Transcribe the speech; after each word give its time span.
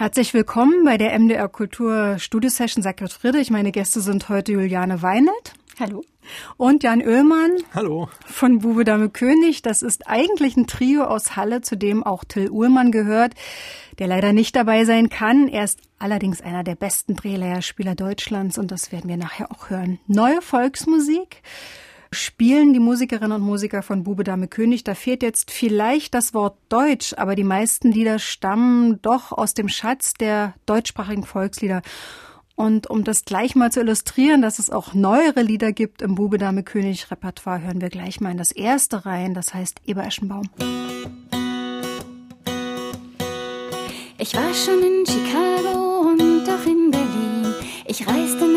Herzlich 0.00 0.32
willkommen 0.32 0.82
bei 0.86 0.96
der 0.96 1.12
MDR 1.18 1.46
Kultur 1.46 2.18
Studio 2.18 2.48
Session 2.48 2.82
Sakret 2.82 3.12
Friedrich. 3.12 3.50
Meine 3.50 3.70
Gäste 3.70 4.00
sind 4.00 4.30
heute 4.30 4.52
Juliane 4.52 5.02
Weinelt. 5.02 5.52
Hallo. 5.78 6.02
Und 6.56 6.82
Jan 6.82 7.02
Oehlmann. 7.02 7.58
Hallo. 7.74 8.08
Von 8.24 8.60
Bube 8.60 8.84
Dame 8.84 9.10
König. 9.10 9.60
Das 9.60 9.82
ist 9.82 10.08
eigentlich 10.08 10.56
ein 10.56 10.66
Trio 10.66 11.04
aus 11.04 11.36
Halle, 11.36 11.60
zu 11.60 11.76
dem 11.76 12.02
auch 12.02 12.24
Till 12.24 12.48
Uhlmann 12.48 12.92
gehört, 12.92 13.34
der 13.98 14.06
leider 14.06 14.32
nicht 14.32 14.56
dabei 14.56 14.86
sein 14.86 15.10
kann. 15.10 15.48
Er 15.48 15.64
ist 15.64 15.80
allerdings 15.98 16.40
einer 16.40 16.64
der 16.64 16.76
besten 16.76 17.14
Drehlehrspieler 17.14 17.94
Deutschlands 17.94 18.56
und 18.56 18.70
das 18.70 18.92
werden 18.92 19.10
wir 19.10 19.18
nachher 19.18 19.52
auch 19.52 19.68
hören. 19.68 19.98
Neue 20.06 20.40
Volksmusik 20.40 21.42
spielen 22.12 22.72
die 22.72 22.80
Musikerinnen 22.80 23.32
und 23.32 23.42
Musiker 23.42 23.82
von 23.82 24.02
Bube 24.02 24.24
Dame 24.24 24.48
König. 24.48 24.84
Da 24.84 24.94
fehlt 24.94 25.22
jetzt 25.22 25.50
vielleicht 25.50 26.14
das 26.14 26.34
Wort 26.34 26.56
Deutsch, 26.68 27.14
aber 27.16 27.36
die 27.36 27.44
meisten 27.44 27.92
Lieder 27.92 28.18
stammen 28.18 29.00
doch 29.02 29.32
aus 29.32 29.54
dem 29.54 29.68
Schatz 29.68 30.14
der 30.14 30.54
deutschsprachigen 30.66 31.24
Volkslieder. 31.24 31.82
Und 32.56 32.88
um 32.90 33.04
das 33.04 33.24
gleich 33.24 33.54
mal 33.54 33.72
zu 33.72 33.80
illustrieren, 33.80 34.42
dass 34.42 34.58
es 34.58 34.70
auch 34.70 34.92
neuere 34.92 35.42
Lieder 35.42 35.72
gibt 35.72 36.02
im 36.02 36.14
Bube 36.14 36.36
Dame 36.36 36.62
König 36.62 37.10
Repertoire, 37.10 37.62
hören 37.62 37.80
wir 37.80 37.88
gleich 37.88 38.20
mal 38.20 38.32
in 38.32 38.38
das 38.38 38.50
erste 38.50 39.06
rein, 39.06 39.32
das 39.32 39.54
heißt 39.54 39.80
Eber 39.86 40.04
Eschenbaum. 40.04 40.50
Ich 44.18 44.34
war 44.34 44.52
schon 44.52 44.82
in 44.82 45.06
Chicago 45.06 46.10
und 46.10 46.42
auch 46.50 46.66
in 46.66 46.90
Berlin. 46.90 47.54
Ich 47.86 48.06
reiste 48.06 48.49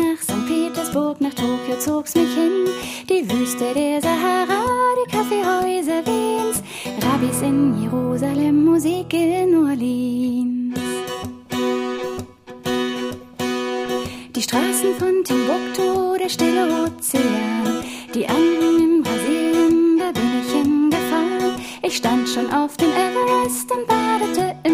nach 1.74 1.78
Tokio 1.78 1.78
zog's 1.78 2.14
mich 2.14 2.34
hin. 2.34 2.68
Die 3.08 3.28
Wüste 3.30 3.72
der 3.74 4.00
Sahara, 4.00 4.64
die 4.96 5.10
Kaffeehäuser 5.10 6.04
Wiens, 6.06 6.62
Rabbis 7.02 7.42
in 7.42 7.82
Jerusalem, 7.82 8.64
Musik 8.64 9.12
in 9.12 9.54
Orleans. 9.54 10.78
Die 14.34 14.42
Straßen 14.42 14.94
von 14.98 15.24
Timbuktu, 15.24 16.16
der 16.18 16.28
stille 16.28 16.66
Ozean, 16.84 17.84
die 18.14 18.26
Anden 18.26 18.80
in 18.80 19.02
Brasilien, 19.02 19.98
da 19.98 20.12
bin 20.12 20.42
ich 20.42 20.52
hingefahren. 20.52 21.54
Ich 21.82 21.96
stand 21.96 22.28
schon 22.28 22.50
auf 22.52 22.76
dem 22.76 22.90
Everest 22.90 23.70
und 23.70 23.86
badete 23.86 24.56
im 24.64 24.73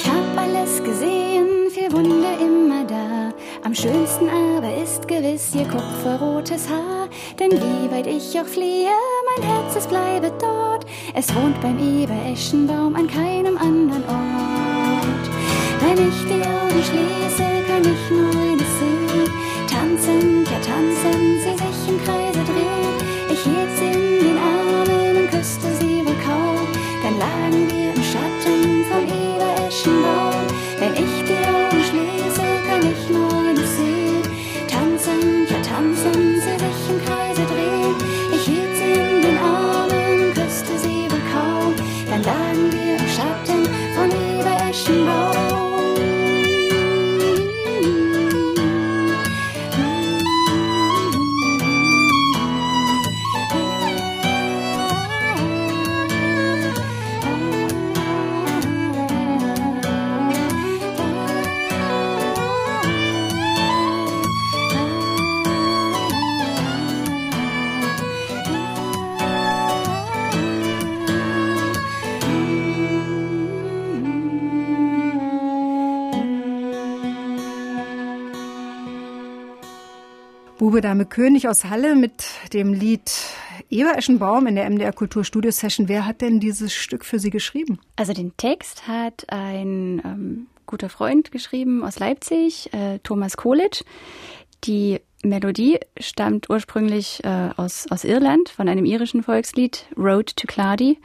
Ich 0.00 0.08
hab 0.08 0.38
alles 0.38 0.80
gesehen, 0.84 1.70
viel 1.70 1.90
Wunder 1.90 2.38
immer 2.40 2.84
da. 2.84 3.32
Am 3.64 3.74
schönsten 3.74 4.28
aber 4.28 4.72
ist 4.80 5.08
gewiss 5.08 5.52
ihr 5.56 5.66
kupferrotes 5.66 6.68
Haar. 6.68 7.08
Denn 7.40 7.50
wie 7.50 7.90
weit 7.90 8.06
ich 8.06 8.38
auch 8.38 8.46
fliehe, 8.46 8.94
mein 9.26 9.44
Herz, 9.44 9.74
es 9.74 9.88
bleibe 9.88 10.30
dort. 10.38 10.86
Es 11.14 11.34
wohnt 11.34 11.60
beim 11.60 11.78
Ebereschenbaum 11.80 12.94
an 12.94 13.08
keinem 13.08 13.58
anderen 13.58 14.04
Ort. 14.04 15.24
Wenn 15.80 16.08
ich 16.08 16.18
die 16.30 16.46
Augen 16.46 16.82
schließe, 16.84 17.48
kann 17.66 17.82
ich 17.82 18.10
nur 18.10 18.30
eines 18.40 18.70
sehen. 18.78 19.26
Tanzen, 19.68 20.44
ja 20.44 20.60
tanzen, 20.60 21.40
sie 21.42 21.56
sich 21.56 21.88
im 21.88 22.04
Kreise 22.04 22.27
Bube 80.78 80.86
Dame 80.86 81.06
König 81.06 81.48
aus 81.48 81.64
Halle 81.64 81.96
mit 81.96 82.24
dem 82.52 82.72
Lied 82.72 83.10
Eber 83.68 83.98
Eschenbaum 83.98 84.46
in 84.46 84.54
der 84.54 84.70
MDR 84.70 84.92
Kultur 84.92 85.24
Studio 85.24 85.50
Session. 85.50 85.88
Wer 85.88 86.06
hat 86.06 86.20
denn 86.20 86.38
dieses 86.38 86.72
Stück 86.72 87.04
für 87.04 87.18
Sie 87.18 87.30
geschrieben? 87.30 87.80
Also 87.96 88.12
den 88.12 88.36
Text 88.36 88.86
hat 88.86 89.24
ein 89.26 90.00
ähm, 90.04 90.46
guter 90.66 90.88
Freund 90.88 91.32
geschrieben 91.32 91.82
aus 91.82 91.98
Leipzig, 91.98 92.72
äh, 92.72 93.00
Thomas 93.00 93.36
Kolitsch. 93.36 93.82
Die 94.62 95.00
Melodie 95.24 95.80
stammt 95.98 96.48
ursprünglich 96.48 97.24
äh, 97.24 97.50
aus, 97.56 97.88
aus 97.90 98.04
Irland 98.04 98.48
von 98.48 98.68
einem 98.68 98.84
irischen 98.84 99.24
Volkslied, 99.24 99.84
Road 99.96 100.36
to 100.36 100.46
Clardy. 100.46 100.98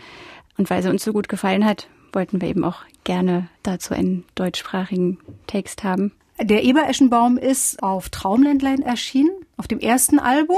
Und 0.55 0.69
weil 0.69 0.83
sie 0.83 0.89
uns 0.89 1.03
so 1.03 1.13
gut 1.13 1.29
gefallen 1.29 1.65
hat, 1.65 1.87
wollten 2.11 2.41
wir 2.41 2.47
eben 2.47 2.63
auch 2.63 2.83
gerne 3.03 3.49
dazu 3.63 3.95
einen 3.95 4.23
deutschsprachigen 4.35 5.17
Text 5.47 5.83
haben. 5.83 6.11
Der 6.41 6.63
Ebereschenbaum 6.63 7.37
ist 7.37 7.81
auf 7.83 8.09
Traumländlein 8.09 8.81
erschienen, 8.81 9.31
auf 9.57 9.67
dem 9.67 9.79
ersten 9.79 10.19
Album. 10.19 10.57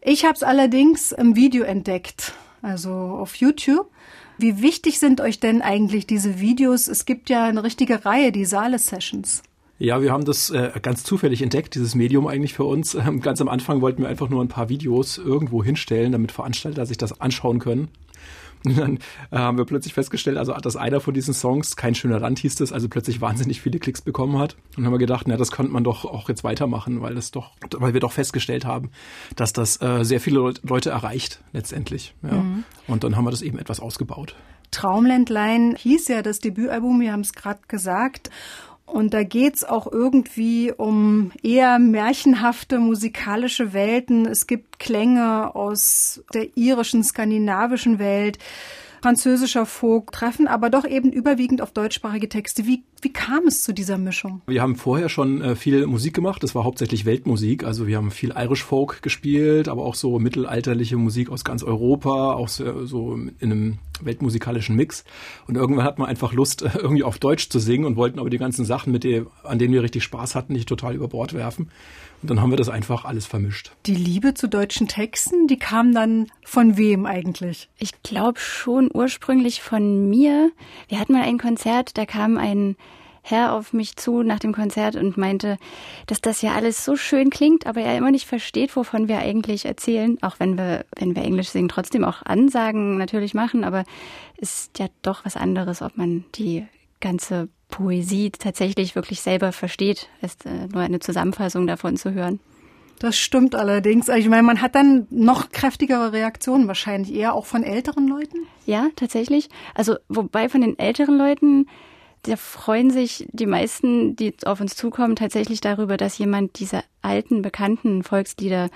Ich 0.00 0.24
habe 0.24 0.34
es 0.34 0.42
allerdings 0.42 1.12
im 1.12 1.36
Video 1.36 1.64
entdeckt, 1.64 2.34
also 2.62 2.90
auf 2.90 3.36
YouTube. 3.36 3.90
Wie 4.38 4.62
wichtig 4.62 4.98
sind 4.98 5.20
euch 5.20 5.40
denn 5.40 5.62
eigentlich 5.62 6.06
diese 6.06 6.40
Videos? 6.40 6.88
Es 6.88 7.06
gibt 7.06 7.30
ja 7.30 7.44
eine 7.44 7.62
richtige 7.62 8.04
Reihe, 8.04 8.32
die 8.32 8.44
Saale-Sessions. 8.44 9.42
Ja, 9.78 10.00
wir 10.00 10.12
haben 10.12 10.24
das 10.24 10.50
äh, 10.50 10.70
ganz 10.80 11.02
zufällig 11.02 11.42
entdeckt, 11.42 11.74
dieses 11.74 11.94
Medium 11.94 12.26
eigentlich 12.26 12.54
für 12.54 12.64
uns. 12.64 12.94
Ähm, 12.94 13.20
ganz 13.20 13.40
am 13.40 13.48
Anfang 13.48 13.80
wollten 13.80 14.02
wir 14.02 14.08
einfach 14.08 14.28
nur 14.28 14.42
ein 14.42 14.48
paar 14.48 14.68
Videos 14.68 15.18
irgendwo 15.18 15.64
hinstellen, 15.64 16.12
damit 16.12 16.32
Veranstalter 16.32 16.86
sich 16.86 16.96
das 16.96 17.20
anschauen 17.20 17.58
können. 17.58 17.88
Und 18.74 18.78
dann 18.78 18.96
äh, 19.30 19.36
haben 19.36 19.58
wir 19.58 19.64
plötzlich 19.66 19.92
festgestellt, 19.92 20.38
also 20.38 20.54
dass 20.54 20.76
einer 20.76 21.00
von 21.00 21.12
diesen 21.12 21.34
Songs, 21.34 21.76
kein 21.76 21.94
schöner 21.94 22.22
Rand 22.22 22.38
hieß 22.38 22.54
das, 22.56 22.72
also 22.72 22.88
plötzlich 22.88 23.20
wahnsinnig 23.20 23.60
viele 23.60 23.78
Klicks 23.78 24.00
bekommen 24.00 24.38
hat. 24.38 24.54
Und 24.54 24.78
dann 24.78 24.86
haben 24.86 24.92
wir 24.92 24.98
gedacht, 24.98 25.26
na, 25.28 25.36
das 25.36 25.50
könnte 25.50 25.72
man 25.72 25.84
doch 25.84 26.04
auch 26.04 26.28
jetzt 26.28 26.44
weitermachen, 26.44 27.02
weil 27.02 27.14
das 27.14 27.30
doch, 27.30 27.50
weil 27.76 27.92
wir 27.92 28.00
doch 28.00 28.12
festgestellt 28.12 28.64
haben, 28.64 28.90
dass 29.36 29.52
das 29.52 29.80
äh, 29.82 30.04
sehr 30.04 30.20
viele 30.20 30.54
Leute 30.62 30.90
erreicht 30.90 31.42
letztendlich. 31.52 32.14
Ja. 32.22 32.32
Mhm. 32.32 32.64
Und 32.86 33.04
dann 33.04 33.16
haben 33.16 33.24
wir 33.24 33.30
das 33.30 33.42
eben 33.42 33.58
etwas 33.58 33.80
ausgebaut. 33.80 34.34
Traumländlein 34.70 35.76
hieß 35.76 36.08
ja 36.08 36.22
das 36.22 36.40
Debütalbum, 36.40 37.00
wir 37.00 37.12
haben 37.12 37.20
es 37.20 37.32
gerade 37.32 37.60
gesagt. 37.68 38.30
Und 38.86 39.14
da 39.14 39.22
geht's 39.24 39.64
auch 39.64 39.90
irgendwie 39.90 40.72
um 40.72 41.32
eher 41.42 41.78
märchenhafte 41.78 42.78
musikalische 42.78 43.72
Welten. 43.72 44.26
Es 44.26 44.46
gibt 44.46 44.78
Klänge 44.78 45.54
aus 45.54 46.22
der 46.32 46.56
irischen, 46.56 47.02
skandinavischen 47.02 47.98
Welt 47.98 48.38
französischer 49.04 49.66
Folk 49.66 50.12
treffen, 50.12 50.48
aber 50.48 50.70
doch 50.70 50.86
eben 50.86 51.12
überwiegend 51.12 51.60
auf 51.60 51.72
deutschsprachige 51.72 52.26
Texte. 52.30 52.64
Wie, 52.66 52.84
wie 53.04 53.12
kam 53.12 53.46
es 53.46 53.62
zu 53.62 53.72
dieser 53.74 53.98
Mischung? 53.98 54.40
Wir 54.46 54.62
haben 54.62 54.76
vorher 54.76 55.08
schon 55.08 55.42
äh, 55.42 55.56
viel 55.56 55.86
Musik 55.86 56.14
gemacht. 56.14 56.42
Das 56.42 56.54
war 56.54 56.64
hauptsächlich 56.64 57.04
Weltmusik. 57.04 57.64
Also 57.64 57.86
wir 57.86 57.98
haben 57.98 58.10
viel 58.10 58.32
Irish 58.36 58.64
Folk 58.64 59.02
gespielt, 59.02 59.68
aber 59.68 59.84
auch 59.84 59.94
so 59.94 60.18
mittelalterliche 60.18 60.96
Musik 60.96 61.28
aus 61.30 61.44
ganz 61.44 61.62
Europa, 61.62 62.32
auch 62.32 62.48
so, 62.48 62.86
so 62.86 63.14
in 63.14 63.34
einem 63.40 63.78
weltmusikalischen 64.00 64.74
Mix. 64.74 65.04
Und 65.46 65.56
irgendwann 65.56 65.84
hat 65.84 65.98
man 65.98 66.08
einfach 66.08 66.32
Lust, 66.32 66.62
irgendwie 66.74 67.04
auf 67.04 67.18
Deutsch 67.18 67.50
zu 67.50 67.58
singen 67.58 67.84
und 67.84 67.96
wollten 67.96 68.18
aber 68.18 68.30
die 68.30 68.38
ganzen 68.38 68.64
Sachen, 68.64 68.90
mit 68.90 69.04
denen, 69.04 69.26
an 69.42 69.58
denen 69.58 69.74
wir 69.74 69.82
richtig 69.82 70.02
Spaß 70.02 70.34
hatten, 70.34 70.54
nicht 70.54 70.68
total 70.68 70.94
über 70.94 71.08
Bord 71.08 71.34
werfen. 71.34 71.70
Und 72.22 72.30
dann 72.30 72.40
haben 72.40 72.48
wir 72.48 72.56
das 72.56 72.70
einfach 72.70 73.04
alles 73.04 73.26
vermischt. 73.26 73.72
Die 73.84 73.94
Liebe 73.94 74.32
zu 74.32 74.48
deutschen 74.48 74.88
Texten, 74.88 75.46
die 75.46 75.58
kam 75.58 75.92
dann 75.92 76.28
von 76.42 76.78
wem 76.78 77.04
eigentlich? 77.04 77.68
Ich 77.78 78.02
glaube 78.02 78.40
schon 78.40 78.88
ursprünglich 78.90 79.60
von 79.60 80.08
mir. 80.08 80.50
Wir 80.88 81.00
hatten 81.00 81.12
mal 81.12 81.24
ein 81.24 81.36
Konzert, 81.36 81.98
da 81.98 82.06
kam 82.06 82.38
ein 82.38 82.76
Herr 83.26 83.54
auf 83.54 83.72
mich 83.72 83.96
zu 83.96 84.22
nach 84.22 84.38
dem 84.38 84.52
Konzert 84.52 84.96
und 84.96 85.16
meinte, 85.16 85.56
dass 86.06 86.20
das 86.20 86.42
ja 86.42 86.52
alles 86.52 86.84
so 86.84 86.94
schön 86.94 87.30
klingt, 87.30 87.66
aber 87.66 87.80
er 87.80 87.96
immer 87.96 88.10
nicht 88.10 88.26
versteht, 88.26 88.76
wovon 88.76 89.08
wir 89.08 89.18
eigentlich 89.18 89.64
erzählen, 89.64 90.18
auch 90.20 90.36
wenn 90.38 90.58
wir, 90.58 90.84
wenn 90.98 91.16
wir 91.16 91.22
Englisch 91.22 91.48
singen, 91.48 91.70
trotzdem 91.70 92.04
auch 92.04 92.22
Ansagen 92.22 92.98
natürlich 92.98 93.32
machen, 93.32 93.64
aber 93.64 93.84
ist 94.36 94.78
ja 94.78 94.88
doch 95.00 95.24
was 95.24 95.36
anderes, 95.36 95.80
ob 95.80 95.96
man 95.96 96.26
die 96.34 96.66
ganze 97.00 97.48
Poesie 97.68 98.30
tatsächlich 98.30 98.94
wirklich 98.94 99.22
selber 99.22 99.52
versteht, 99.52 100.08
ist 100.20 100.44
äh, 100.44 100.68
nur 100.70 100.82
eine 100.82 101.00
Zusammenfassung 101.00 101.66
davon 101.66 101.96
zu 101.96 102.12
hören. 102.12 102.40
Das 102.98 103.16
stimmt 103.16 103.54
allerdings. 103.54 104.08
Ich 104.08 104.28
meine, 104.28 104.42
man 104.42 104.60
hat 104.60 104.74
dann 104.74 105.06
noch 105.10 105.50
kräftigere 105.50 106.12
Reaktionen 106.12 106.68
wahrscheinlich, 106.68 107.14
eher 107.14 107.34
auch 107.34 107.46
von 107.46 107.62
älteren 107.62 108.06
Leuten? 108.06 108.46
Ja, 108.66 108.88
tatsächlich. 108.96 109.48
Also, 109.74 109.96
wobei 110.08 110.48
von 110.48 110.60
den 110.60 110.78
älteren 110.78 111.18
Leuten, 111.18 111.66
da 112.24 112.36
freuen 112.36 112.90
sich 112.90 113.26
die 113.32 113.46
meisten, 113.46 114.16
die 114.16 114.34
auf 114.44 114.60
uns 114.60 114.76
zukommen, 114.76 115.16
tatsächlich 115.16 115.60
darüber, 115.60 115.96
dass 115.96 116.18
jemand 116.18 116.58
diese 116.58 116.82
alten, 117.02 117.42
bekannten 117.42 118.02
Volkslieder 118.02 118.70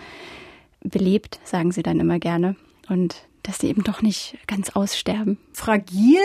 belebt, 0.82 1.40
sagen 1.44 1.72
sie 1.72 1.82
dann 1.82 2.00
immer 2.00 2.18
gerne. 2.18 2.56
Und 2.88 3.16
dass 3.42 3.58
sie 3.58 3.68
eben 3.68 3.82
doch 3.82 4.02
nicht 4.02 4.36
ganz 4.46 4.70
aussterben. 4.70 5.38
Fragil 5.52 6.20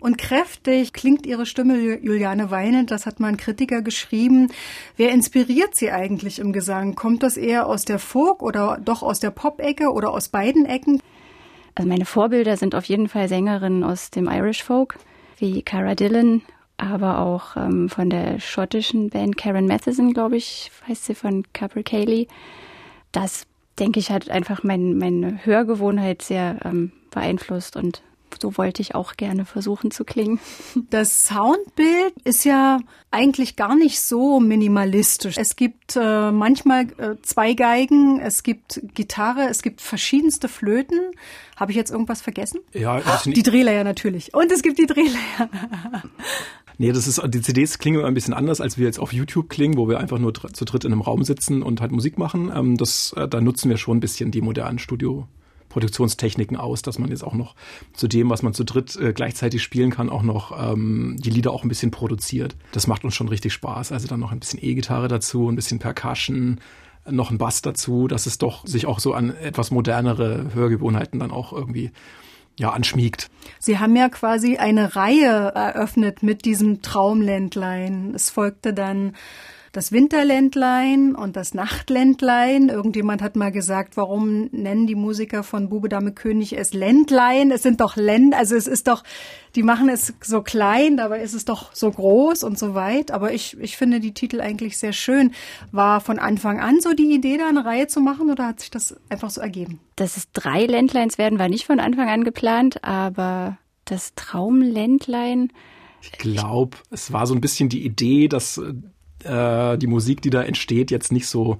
und 0.00 0.16
kräftig 0.16 0.92
klingt 0.92 1.26
ihre 1.26 1.46
Stimme 1.46 1.98
Juliane 1.98 2.50
Weinend, 2.50 2.90
das 2.90 3.06
hat 3.06 3.20
mal 3.20 3.28
ein 3.28 3.36
Kritiker 3.36 3.82
geschrieben. 3.82 4.50
Wer 4.96 5.12
inspiriert 5.12 5.74
sie 5.74 5.90
eigentlich 5.90 6.38
im 6.38 6.52
Gesang? 6.52 6.94
Kommt 6.94 7.22
das 7.22 7.36
eher 7.36 7.66
aus 7.66 7.84
der 7.84 7.98
Folk 7.98 8.42
oder 8.42 8.78
doch 8.82 9.02
aus 9.02 9.20
der 9.20 9.30
Pop-Ecke 9.30 9.92
oder 9.92 10.10
aus 10.12 10.28
beiden 10.28 10.64
Ecken? 10.64 11.00
Also 11.74 11.88
meine 11.88 12.06
Vorbilder 12.06 12.56
sind 12.56 12.74
auf 12.74 12.84
jeden 12.84 13.08
Fall 13.08 13.28
Sängerinnen 13.28 13.82
aus 13.82 14.10
dem 14.10 14.26
Irish 14.26 14.62
Folk, 14.62 14.98
wie 15.38 15.62
Cara 15.62 15.94
Dillon, 15.94 16.42
aber 16.76 17.18
auch 17.18 17.56
ähm, 17.56 17.88
von 17.88 18.10
der 18.10 18.40
schottischen 18.40 19.10
Band 19.10 19.36
Karen 19.36 19.66
Matheson, 19.66 20.12
glaube 20.12 20.36
ich, 20.36 20.70
heißt 20.88 21.04
sie 21.04 21.14
von 21.14 21.44
Capri 21.52 21.82
Cayley. 21.82 22.28
Das 23.12 23.46
denke 23.78 24.00
ich, 24.00 24.10
hat 24.10 24.28
einfach 24.28 24.62
mein, 24.62 24.98
meine 24.98 25.44
Hörgewohnheit 25.44 26.22
sehr 26.22 26.58
ähm, 26.64 26.92
beeinflusst 27.10 27.76
und 27.76 28.02
so 28.40 28.56
wollte 28.56 28.82
ich 28.82 28.94
auch 28.94 29.14
gerne 29.14 29.44
versuchen 29.44 29.90
zu 29.90 30.04
klingen. 30.04 30.40
Das 30.90 31.24
Soundbild 31.24 32.14
ist 32.24 32.44
ja 32.44 32.78
eigentlich 33.10 33.56
gar 33.56 33.74
nicht 33.74 34.00
so 34.00 34.38
minimalistisch. 34.38 35.36
Es 35.38 35.56
gibt 35.56 35.96
äh, 35.96 36.30
manchmal 36.30 36.82
äh, 36.98 37.16
zwei 37.22 37.54
Geigen, 37.54 38.20
es 38.20 38.42
gibt 38.42 38.80
Gitarre, 38.94 39.48
es 39.48 39.62
gibt 39.62 39.80
verschiedenste 39.80 40.48
Flöten. 40.48 41.00
Habe 41.56 41.72
ich 41.72 41.76
jetzt 41.76 41.90
irgendwas 41.90 42.22
vergessen? 42.22 42.60
Ja, 42.72 43.00
die 43.24 43.42
Drehleier 43.42 43.84
natürlich. 43.84 44.34
Und 44.34 44.50
es 44.52 44.62
gibt 44.62 44.78
die 44.78 44.86
Drehleier. 44.86 45.48
Nee, 46.78 46.92
das 46.92 47.06
ist, 47.06 47.22
die 47.26 47.40
CDs 47.40 47.78
klingen 47.78 48.00
immer 48.00 48.08
ein 48.08 48.14
bisschen 48.14 48.34
anders, 48.34 48.60
als 48.60 48.78
wir 48.78 48.86
jetzt 48.86 48.98
auf 48.98 49.12
YouTube 49.12 49.48
klingen, 49.48 49.76
wo 49.76 49.88
wir 49.88 50.00
einfach 50.00 50.18
nur 50.18 50.34
zu 50.34 50.64
dritt 50.64 50.84
in 50.84 50.92
einem 50.92 51.02
Raum 51.02 51.22
sitzen 51.22 51.62
und 51.62 51.80
halt 51.80 51.92
Musik 51.92 52.18
machen. 52.18 52.50
Ähm, 52.54 52.76
das, 52.76 53.12
äh, 53.16 53.28
da 53.28 53.40
nutzen 53.40 53.70
wir 53.70 53.76
schon 53.76 53.98
ein 53.98 54.00
bisschen 54.00 54.30
die 54.30 54.40
modernen 54.40 54.78
Studio. 54.78 55.28
Produktionstechniken 55.68 56.56
aus, 56.56 56.82
dass 56.82 57.00
man 57.00 57.10
jetzt 57.10 57.24
auch 57.24 57.34
noch 57.34 57.56
zu 57.94 58.06
dem, 58.06 58.30
was 58.30 58.42
man 58.42 58.54
zu 58.54 58.62
dritt 58.62 58.94
äh, 58.94 59.12
gleichzeitig 59.12 59.60
spielen 59.60 59.90
kann, 59.90 60.08
auch 60.08 60.22
noch 60.22 60.56
ähm, 60.56 61.16
die 61.18 61.30
Lieder 61.30 61.50
auch 61.50 61.64
ein 61.64 61.68
bisschen 61.68 61.90
produziert. 61.90 62.54
Das 62.70 62.86
macht 62.86 63.04
uns 63.04 63.16
schon 63.16 63.26
richtig 63.26 63.52
Spaß. 63.54 63.90
Also 63.90 64.06
dann 64.06 64.20
noch 64.20 64.30
ein 64.30 64.38
bisschen 64.38 64.62
E-Gitarre 64.62 65.08
dazu, 65.08 65.48
ein 65.48 65.56
bisschen 65.56 65.80
Percussion, 65.80 66.60
noch 67.10 67.32
ein 67.32 67.38
Bass 67.38 67.60
dazu, 67.60 68.06
dass 68.06 68.26
es 68.26 68.38
doch 68.38 68.64
sich 68.66 68.86
auch 68.86 69.00
so 69.00 69.14
an 69.14 69.34
etwas 69.34 69.72
modernere 69.72 70.54
Hörgewohnheiten 70.54 71.18
dann 71.18 71.32
auch 71.32 71.52
irgendwie 71.52 71.90
ja, 72.58 72.70
anschmiegt. 72.70 73.30
Sie 73.58 73.78
haben 73.78 73.96
ja 73.96 74.08
quasi 74.08 74.56
eine 74.56 74.96
Reihe 74.96 75.52
eröffnet 75.54 76.22
mit 76.22 76.44
diesem 76.44 76.82
Traumländlein. 76.82 78.12
Es 78.14 78.30
folgte 78.30 78.72
dann 78.72 79.14
das 79.74 79.90
Winterländlein 79.90 81.16
und 81.16 81.34
das 81.34 81.52
Nachtländlein. 81.52 82.68
Irgendjemand 82.68 83.20
hat 83.20 83.34
mal 83.34 83.50
gesagt, 83.50 83.96
warum 83.96 84.48
nennen 84.52 84.86
die 84.86 84.94
Musiker 84.94 85.42
von 85.42 85.68
Bube 85.68 85.88
Dame 85.88 86.12
König 86.12 86.56
es 86.56 86.72
Ländlein? 86.72 87.50
Es 87.50 87.64
sind 87.64 87.80
doch 87.80 87.96
Länder, 87.96 88.38
also 88.38 88.54
es 88.54 88.68
ist 88.68 88.86
doch, 88.86 89.02
die 89.56 89.64
machen 89.64 89.88
es 89.88 90.14
so 90.22 90.42
klein, 90.42 90.96
dabei 90.96 91.22
ist 91.22 91.34
es 91.34 91.44
doch 91.44 91.74
so 91.74 91.90
groß 91.90 92.44
und 92.44 92.56
so 92.56 92.74
weit. 92.74 93.10
Aber 93.10 93.32
ich, 93.32 93.58
ich 93.58 93.76
finde 93.76 93.98
die 93.98 94.14
Titel 94.14 94.40
eigentlich 94.40 94.78
sehr 94.78 94.92
schön. 94.92 95.32
War 95.72 96.00
von 96.00 96.20
Anfang 96.20 96.60
an 96.60 96.80
so 96.80 96.92
die 96.92 97.12
Idee, 97.12 97.36
da 97.36 97.48
eine 97.48 97.64
Reihe 97.64 97.88
zu 97.88 98.00
machen 98.00 98.30
oder 98.30 98.46
hat 98.46 98.60
sich 98.60 98.70
das 98.70 98.96
einfach 99.08 99.30
so 99.30 99.40
ergeben? 99.40 99.80
Dass 99.96 100.16
es 100.16 100.30
drei 100.30 100.66
Ländleins 100.66 101.18
werden, 101.18 101.40
war 101.40 101.48
nicht 101.48 101.66
von 101.66 101.80
Anfang 101.80 102.08
an 102.08 102.22
geplant, 102.22 102.84
aber 102.84 103.58
das 103.86 104.14
Traumländlein. 104.14 105.52
Ich 106.00 106.12
glaube, 106.12 106.76
es 106.90 107.12
war 107.12 107.26
so 107.26 107.34
ein 107.34 107.40
bisschen 107.40 107.68
die 107.68 107.84
Idee, 107.84 108.28
dass 108.28 108.60
äh, 109.24 109.76
die 109.78 109.86
Musik, 109.86 110.22
die 110.22 110.30
da 110.30 110.42
entsteht, 110.42 110.90
jetzt 110.90 111.12
nicht 111.12 111.26
so, 111.26 111.58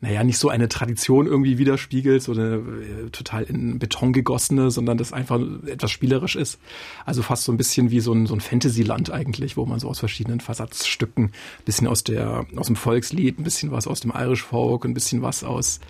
naja, 0.00 0.22
nicht 0.24 0.38
so 0.38 0.50
eine 0.50 0.68
Tradition 0.68 1.26
irgendwie 1.26 1.58
widerspiegelt, 1.58 2.22
so 2.22 2.32
eine 2.32 2.56
äh, 2.56 3.10
total 3.10 3.44
in 3.44 3.78
Beton 3.78 4.12
gegossene, 4.12 4.70
sondern 4.70 4.98
das 4.98 5.12
einfach 5.12 5.40
etwas 5.66 5.90
spielerisch 5.90 6.36
ist. 6.36 6.58
Also 7.04 7.22
fast 7.22 7.44
so 7.44 7.52
ein 7.52 7.56
bisschen 7.56 7.90
wie 7.90 8.00
so 8.00 8.12
ein, 8.12 8.26
so 8.26 8.34
ein 8.34 8.40
Fantasyland 8.40 9.10
eigentlich, 9.10 9.56
wo 9.56 9.64
man 9.64 9.80
so 9.80 9.88
aus 9.88 9.98
verschiedenen 9.98 10.40
Versatzstücken, 10.40 11.32
bisschen 11.64 11.86
aus 11.86 12.04
der, 12.04 12.46
aus 12.56 12.66
dem 12.66 12.76
Volkslied, 12.76 13.38
ein 13.38 13.44
bisschen 13.44 13.70
was 13.70 13.86
aus 13.86 14.00
dem 14.00 14.12
Irish 14.14 14.44
Folk, 14.44 14.84
ein 14.84 14.94
bisschen 14.94 15.22
was 15.22 15.44
aus, 15.44 15.80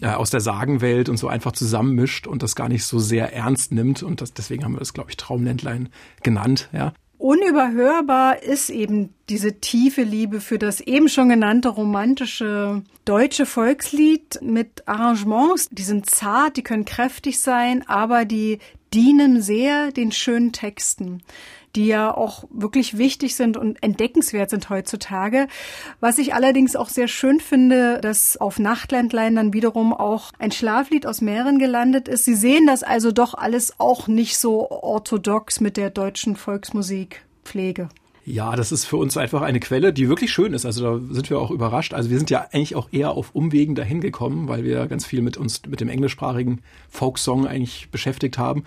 äh, 0.00 0.06
aus 0.06 0.30
der 0.30 0.40
Sagenwelt 0.40 1.10
und 1.10 1.18
so 1.18 1.28
einfach 1.28 1.52
zusammenmischt 1.52 2.26
und 2.26 2.42
das 2.42 2.56
gar 2.56 2.70
nicht 2.70 2.84
so 2.84 2.98
sehr 2.98 3.34
ernst 3.34 3.70
nimmt. 3.70 4.02
Und 4.02 4.22
das, 4.22 4.32
deswegen 4.32 4.64
haben 4.64 4.72
wir 4.72 4.80
das, 4.80 4.94
glaube 4.94 5.10
ich, 5.10 5.18
Traumländlein 5.18 5.90
genannt, 6.22 6.70
ja 6.72 6.94
unüberhörbar 7.22 8.42
ist 8.42 8.68
eben 8.68 9.14
diese 9.28 9.60
tiefe 9.60 10.02
Liebe 10.02 10.40
für 10.40 10.58
das 10.58 10.80
eben 10.80 11.08
schon 11.08 11.28
genannte 11.28 11.68
romantische 11.68 12.82
deutsche 13.04 13.46
Volkslied 13.46 14.40
mit 14.42 14.88
Arrangements. 14.88 15.68
Die 15.70 15.84
sind 15.84 16.10
zart, 16.10 16.56
die 16.56 16.62
können 16.62 16.84
kräftig 16.84 17.38
sein, 17.38 17.84
aber 17.86 18.24
die 18.24 18.58
dienen 18.92 19.40
sehr 19.40 19.92
den 19.92 20.10
schönen 20.10 20.52
Texten 20.52 21.22
die 21.76 21.86
ja 21.86 22.14
auch 22.14 22.44
wirklich 22.50 22.98
wichtig 22.98 23.34
sind 23.34 23.56
und 23.56 23.82
entdeckenswert 23.82 24.50
sind 24.50 24.68
heutzutage. 24.70 25.48
Was 26.00 26.18
ich 26.18 26.34
allerdings 26.34 26.76
auch 26.76 26.88
sehr 26.88 27.08
schön 27.08 27.40
finde, 27.40 28.00
dass 28.00 28.36
auf 28.36 28.58
Nachtländlein 28.58 29.36
dann 29.36 29.52
wiederum 29.52 29.92
auch 29.92 30.32
ein 30.38 30.52
Schlaflied 30.52 31.06
aus 31.06 31.20
Mähren 31.20 31.58
gelandet 31.58 32.08
ist. 32.08 32.24
Sie 32.24 32.34
sehen 32.34 32.66
das 32.66 32.82
also 32.82 33.12
doch 33.12 33.34
alles 33.34 33.78
auch 33.78 34.08
nicht 34.08 34.38
so 34.38 34.70
orthodox 34.70 35.60
mit 35.60 35.76
der 35.76 35.90
deutschen 35.90 36.36
Volksmusikpflege. 36.36 37.88
Ja, 38.24 38.54
das 38.54 38.70
ist 38.70 38.84
für 38.84 38.98
uns 38.98 39.16
einfach 39.16 39.42
eine 39.42 39.58
Quelle, 39.58 39.92
die 39.92 40.08
wirklich 40.08 40.30
schön 40.30 40.54
ist. 40.54 40.64
Also 40.64 41.00
da 41.00 41.14
sind 41.14 41.28
wir 41.28 41.40
auch 41.40 41.50
überrascht. 41.50 41.92
Also 41.92 42.08
wir 42.08 42.18
sind 42.18 42.30
ja 42.30 42.46
eigentlich 42.52 42.76
auch 42.76 42.88
eher 42.92 43.10
auf 43.12 43.34
Umwegen 43.34 43.74
dahin 43.74 44.00
gekommen, 44.00 44.46
weil 44.46 44.62
wir 44.62 44.86
ganz 44.86 45.04
viel 45.04 45.22
mit 45.22 45.36
uns, 45.36 45.62
mit 45.66 45.80
dem 45.80 45.88
englischsprachigen 45.88 46.60
Folksong 46.88 47.48
eigentlich 47.48 47.88
beschäftigt 47.90 48.38
haben 48.38 48.62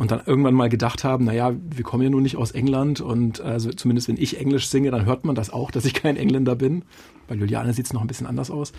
und 0.00 0.10
dann 0.10 0.22
irgendwann 0.24 0.54
mal 0.54 0.70
gedacht 0.70 1.04
haben, 1.04 1.26
naja, 1.26 1.52
wir 1.62 1.84
kommen 1.84 2.02
ja 2.02 2.08
nun 2.08 2.22
nicht 2.22 2.38
aus 2.38 2.52
England 2.52 3.02
und 3.02 3.42
also 3.42 3.68
zumindest 3.70 4.08
wenn 4.08 4.16
ich 4.16 4.40
Englisch 4.40 4.68
singe, 4.68 4.90
dann 4.90 5.04
hört 5.04 5.26
man 5.26 5.34
das 5.34 5.50
auch, 5.50 5.70
dass 5.70 5.84
ich 5.84 5.92
kein 5.92 6.16
Engländer 6.16 6.56
bin. 6.56 6.84
Bei 7.28 7.34
Juliane 7.34 7.74
sieht 7.74 7.84
es 7.84 7.92
noch 7.92 8.00
ein 8.00 8.06
bisschen 8.06 8.26
anders 8.26 8.50
aus. 8.50 8.72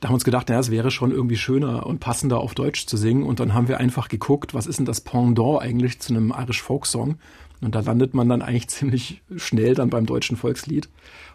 Da 0.00 0.08
haben 0.08 0.12
wir 0.12 0.16
uns 0.16 0.24
gedacht, 0.24 0.48
naja, 0.48 0.60
es 0.60 0.70
wäre 0.70 0.90
schon 0.90 1.10
irgendwie 1.10 1.36
schöner 1.36 1.86
und 1.86 2.00
passender 2.00 2.40
auf 2.40 2.54
Deutsch 2.54 2.86
zu 2.86 2.96
singen. 2.96 3.22
Und 3.22 3.38
dann 3.38 3.52
haben 3.52 3.68
wir 3.68 3.78
einfach 3.78 4.08
geguckt, 4.08 4.54
was 4.54 4.66
ist 4.66 4.78
denn 4.78 4.86
das 4.86 5.02
Pendant 5.02 5.60
eigentlich 5.60 6.00
zu 6.00 6.14
einem 6.14 6.34
Irish 6.36 6.62
Folk 6.62 6.86
Song? 6.86 7.18
Und 7.60 7.74
da 7.74 7.80
landet 7.80 8.14
man 8.14 8.28
dann 8.28 8.40
eigentlich 8.40 8.68
ziemlich 8.70 9.22
schnell 9.36 9.74
dann 9.74 9.90
beim 9.90 10.06
deutschen 10.06 10.38
Volkslied 10.38 10.88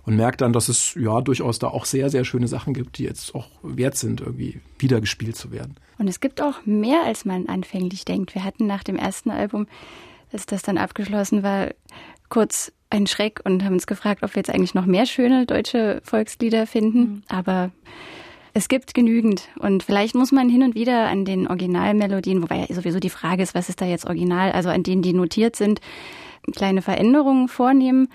und 0.04 0.16
merkt 0.16 0.42
dann, 0.42 0.54
dass 0.54 0.70
es 0.70 0.96
ja 0.96 1.22
durchaus 1.22 1.60
da 1.60 1.68
auch 1.68 1.86
sehr, 1.86 2.10
sehr 2.10 2.26
schöne 2.26 2.48
Sachen 2.48 2.74
gibt, 2.74 2.98
die 2.98 3.04
jetzt 3.04 3.36
auch 3.36 3.50
wert 3.62 3.98
sind, 3.98 4.22
irgendwie 4.22 4.60
wiedergespielt 4.80 5.36
zu 5.36 5.52
werden. 5.52 5.76
Und 5.98 6.08
es 6.08 6.20
gibt 6.20 6.42
auch 6.42 6.66
mehr, 6.66 7.04
als 7.06 7.26
man 7.26 7.48
anfänglich 7.48 8.06
denkt. 8.06 8.34
Wir 8.36 8.44
hatten 8.44 8.66
nach 8.66 8.84
dem 8.84 8.96
ersten 8.96 9.30
Album, 9.30 9.68
als 10.32 10.46
das 10.46 10.64
dann 10.64 10.78
abgeschlossen 10.78 11.44
war, 11.44 11.70
kurz 12.30 12.72
ein 12.90 13.08
Schreck 13.08 13.42
und 13.44 13.64
haben 13.64 13.74
uns 13.74 13.88
gefragt, 13.88 14.24
ob 14.24 14.36
wir 14.36 14.40
jetzt 14.40 14.50
eigentlich 14.50 14.74
noch 14.74 14.86
mehr 14.86 15.06
schöne 15.06 15.46
deutsche 15.46 16.02
Volkslieder 16.04 16.68
finden. 16.68 17.00
Mhm. 17.00 17.24
Aber 17.28 17.72
es 18.56 18.70
gibt 18.70 18.94
genügend. 18.94 19.50
Und 19.60 19.84
vielleicht 19.84 20.16
muss 20.16 20.32
man 20.32 20.50
hin 20.50 20.64
und 20.64 20.76
wieder 20.76 21.10
an 21.10 21.26
den 21.26 21.48
Originalmelodien, 21.48 22.42
wobei 22.42 22.66
ja 22.66 22.74
sowieso 22.74 23.00
die 23.00 23.10
Frage 23.10 23.44
ist, 23.44 23.54
was 23.54 23.68
ist 23.70 23.82
da 23.82 23.86
jetzt 23.86 24.06
original, 24.06 24.54
also 24.54 24.70
an 24.70 24.82
denen, 24.82 25.02
die 25.02 25.14
notiert 25.14 25.58
sind, 25.58 25.82
kleine 26.56 26.82
Veränderungen 26.82 27.50
vornehmen. 27.50 28.08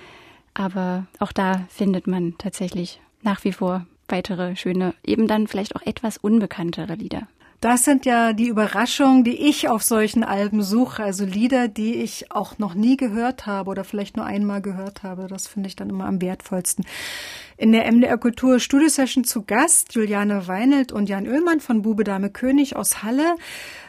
Aber 0.55 1.07
auch 1.19 1.33
da 1.33 1.67
findet 1.69 2.07
man 2.07 2.35
tatsächlich 2.39 3.01
nach 3.23 3.45
wie 3.45 3.53
vor 3.53 3.87
weitere 4.09 4.57
schöne, 4.57 4.95
eben 5.05 5.29
dann 5.29 5.47
vielleicht 5.47 5.77
auch 5.77 5.83
etwas 5.83 6.17
unbekanntere 6.17 6.95
Lieder. 6.95 7.29
Das 7.61 7.85
sind 7.85 8.07
ja 8.07 8.33
die 8.33 8.49
Überraschungen, 8.49 9.23
die 9.23 9.37
ich 9.49 9.69
auf 9.69 9.83
solchen 9.83 10.25
Alben 10.25 10.63
suche. 10.63 11.03
Also 11.03 11.27
Lieder, 11.27 11.69
die 11.69 11.97
ich 11.97 12.33
auch 12.33 12.57
noch 12.57 12.73
nie 12.73 12.97
gehört 12.97 13.45
habe 13.45 13.71
oder 13.71 13.85
vielleicht 13.85 14.17
nur 14.17 14.25
einmal 14.25 14.63
gehört 14.63 15.03
habe. 15.03 15.27
Das 15.27 15.47
finde 15.47 15.69
ich 15.69 15.77
dann 15.77 15.91
immer 15.91 16.07
am 16.07 16.23
wertvollsten. 16.23 16.87
In 17.59 17.73
der 17.73 17.93
MDR 17.93 18.17
Kultur 18.17 18.61
Studio 18.61 18.89
Session 18.89 19.25
zu 19.25 19.43
Gast 19.43 19.95
Juliane 19.95 20.49
Weinelt 20.49 20.91
und 20.91 21.11
Jan 21.11 21.29
Oehlmann 21.29 21.61
von 21.61 21.83
Bube 21.83 22.03
Dame 22.03 22.31
König 22.31 22.77
aus 22.77 23.03
Halle. 23.03 23.37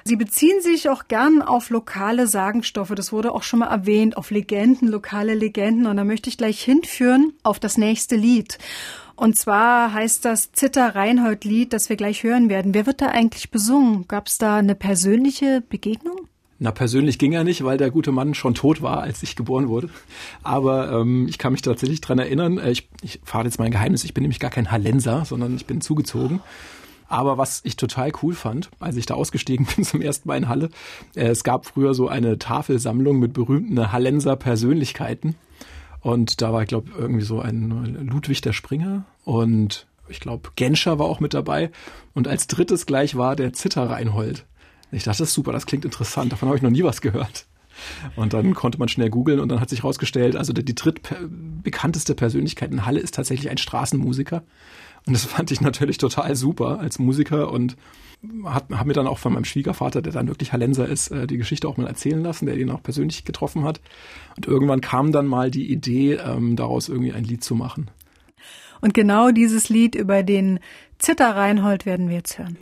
Sie 0.04 0.18
beziehen 0.18 0.60
sich 0.60 0.90
auch 0.90 1.08
gern 1.08 1.42
auf 1.42 1.70
lokale 1.70 2.28
Sagenstoffe. 2.28 2.92
Das 2.94 3.13
wurde 3.13 3.32
auch 3.32 3.44
schon 3.44 3.60
mal 3.60 3.72
erwähnt, 3.72 4.18
auf 4.18 4.32
Legenden, 4.32 4.90
lokale 4.90 5.34
Legenden. 5.34 5.86
Und 5.86 5.96
da 5.96 6.04
möchte 6.04 6.28
ich 6.28 6.38
gleich 6.38 6.62
hinführen 6.62 7.32
auf 7.44 7.58
das 7.58 7.78
nächste 7.78 8.18
Lied. 8.18 8.58
Und 9.22 9.38
zwar 9.38 9.94
heißt 9.94 10.25
das 10.25 10.51
Zitter 10.51 10.96
Reinhold 10.96 11.46
Lied, 11.46 11.74
das 11.74 11.90
wir 11.90 11.96
gleich 11.96 12.24
hören 12.24 12.50
werden. 12.50 12.74
Wer 12.74 12.88
wird 12.88 13.01
da 13.01 13.10
eigentlich 13.10 13.51
besungen? 13.51 14.08
Gab 14.08 14.25
es 14.25 14.40
da 14.40 14.56
eine 14.56 14.74
persönliche 14.74 15.62
Begegnung? 15.70 16.22
Na, 16.58 16.72
persönlich 16.72 17.20
ging 17.20 17.34
er 17.34 17.44
nicht, 17.44 17.63
weil 17.63 17.78
der 17.78 17.92
gute 17.92 18.12
Mann 18.12 18.34
schon 18.34 18.56
tot 18.56 18.82
war, 18.82 19.04
als 19.04 19.22
ich 19.22 19.36
geboren 19.36 19.70
wurde. 19.70 19.92
Aber 20.42 20.92
ähm, 20.92 21.28
ich 21.30 21.38
kann 21.38 21.51
mich 21.51 21.62
tatsächlich 21.62 22.01
dran 22.01 22.18
erinnern. 22.18 22.58
Äh, 22.58 22.72
ich, 22.72 22.90
ich 23.04 23.20
fahre 23.24 23.46
jetzt 23.46 23.60
mein 23.60 23.70
Geheimnis. 23.70 24.04
Ich 24.06 24.16
bin 24.16 24.24
nämlich 24.24 24.40
gar 24.40 24.50
kein 24.50 24.72
Hallenser, 24.72 25.24
sondern 25.24 25.56
ich 25.56 25.68
bin 25.68 25.82
zugezogen. 25.82 26.42
Aber 27.08 27.38
was 27.38 27.62
ich 27.63 27.75
total 27.75 28.12
cool 28.24 28.34
fand, 28.34 28.72
als 28.80 28.98
ich 28.98 29.06
da 29.06 29.13
ausgestiegen 29.13 29.68
bin 29.75 29.86
zum 29.86 30.01
ersten 30.01 30.30
Mal 30.30 30.38
in 30.38 30.50
Halle, 30.50 30.72
äh, 31.16 31.28
es 31.28 31.44
gab 31.44 31.68
früher 31.68 31.94
so 31.94 32.08
eine 32.08 32.40
Tafelsammlung 32.40 33.20
mit 33.20 33.34
berühmten 33.34 33.92
Hallenser 33.92 34.36
Persönlichkeiten. 34.36 35.36
Und 36.01 36.41
da 36.41 36.51
war, 36.51 36.62
ich 36.62 36.67
glaube, 36.67 36.91
irgendwie 36.98 37.24
so 37.24 37.39
ein 37.39 38.08
Ludwig 38.12 38.41
der 38.41 38.53
Springer 38.53 39.05
und 39.24 39.88
ich 40.08 40.20
glaube, 40.20 40.50
Genscher 40.55 41.00
war 41.00 41.05
auch 41.05 41.20
mit 41.20 41.34
dabei. 41.34 41.72
Und 42.13 42.27
als 42.27 42.48
drittes 42.48 42.86
gleich 42.86 43.15
war 43.15 43.36
der 43.36 43.53
Zitter 43.53 43.89
Reinhold. 43.89 44.46
Ich 44.91 45.03
dachte, 45.03 45.20
das 45.20 45.29
ist 45.29 45.34
super, 45.34 45.53
das 45.53 45.65
klingt 45.65 45.86
interessant, 45.86 46.31
davon 46.34 46.50
habe 46.50 46.58
ich 46.58 46.63
noch 46.63 46.70
nie 46.70 46.84
was 46.84 47.01
gehört. 47.01 47.46
Und 48.15 48.34
dann 48.34 48.53
konnte 48.53 48.77
man 48.77 48.89
schnell 48.89 49.10
googeln 49.10 49.39
und 49.39 49.50
dann 49.50 49.62
hat 49.62 49.70
sich 49.70 49.84
herausgestellt, 49.84 50.36
also 50.36 50.51
die 50.53 50.75
drittbekannteste 50.75 52.13
Persönlichkeit 52.15 52.72
in 52.72 52.86
Halle 52.86 53.00
ist 53.00 53.15
tatsächlich 53.15 53.50
ein 53.50 53.58
Straßenmusiker. 53.58 54.43
Und 55.08 55.13
das 55.13 55.25
fand 55.25 55.51
ich 55.51 55.62
natürlich 55.62 55.98
total 55.98 56.36
super 56.36 56.79
als 56.79 57.00
Musiker 57.00 57.51
und 57.51 57.77
hat, 58.46 58.70
hat 58.70 58.88
mir 58.88 58.94
dann 58.94 59.08
auch 59.08 59.18
von 59.18 59.34
meinem 59.34 59.46
Schwiegervater, 59.46 60.01
der 60.01 60.13
dann 60.13 60.28
wirklich 60.28 60.54
Hallenser 60.54 60.88
ist, 60.88 61.10
äh, 61.10 61.28
die 61.28 61.38
Geschichte 61.38 61.68
auch 61.68 61.78
mal 61.78 61.88
erzählen 61.88 62.22
lassen, 62.22 62.46
der 62.46 62.58
ihn 62.58 62.70
auch 62.70 62.84
persönlich 62.84 63.25
getroffen 63.25 63.63
hat. 63.63 63.82
Und 64.36 64.46
irgendwann 64.46 64.82
kam 64.82 65.12
dann 65.12 65.25
mal 65.25 65.51
die 65.51 65.72
Idee, 65.72 66.13
ähm, 66.13 66.56
daraus 66.56 66.90
irgendwie 66.90 67.13
ein 67.13 67.24
Lied 67.24 67.44
zu 67.44 67.56
machen. 67.56 67.90
Und 68.82 68.94
genau 68.94 69.32
dieses 69.32 69.70
Lied 69.70 69.96
über 69.96 70.24
den 70.24 70.60
Zitter 70.98 71.36
Reinhold 71.36 71.86
werden 71.86 72.10
wir 72.10 72.18
jetzt 72.18 72.38
hören. 72.38 72.58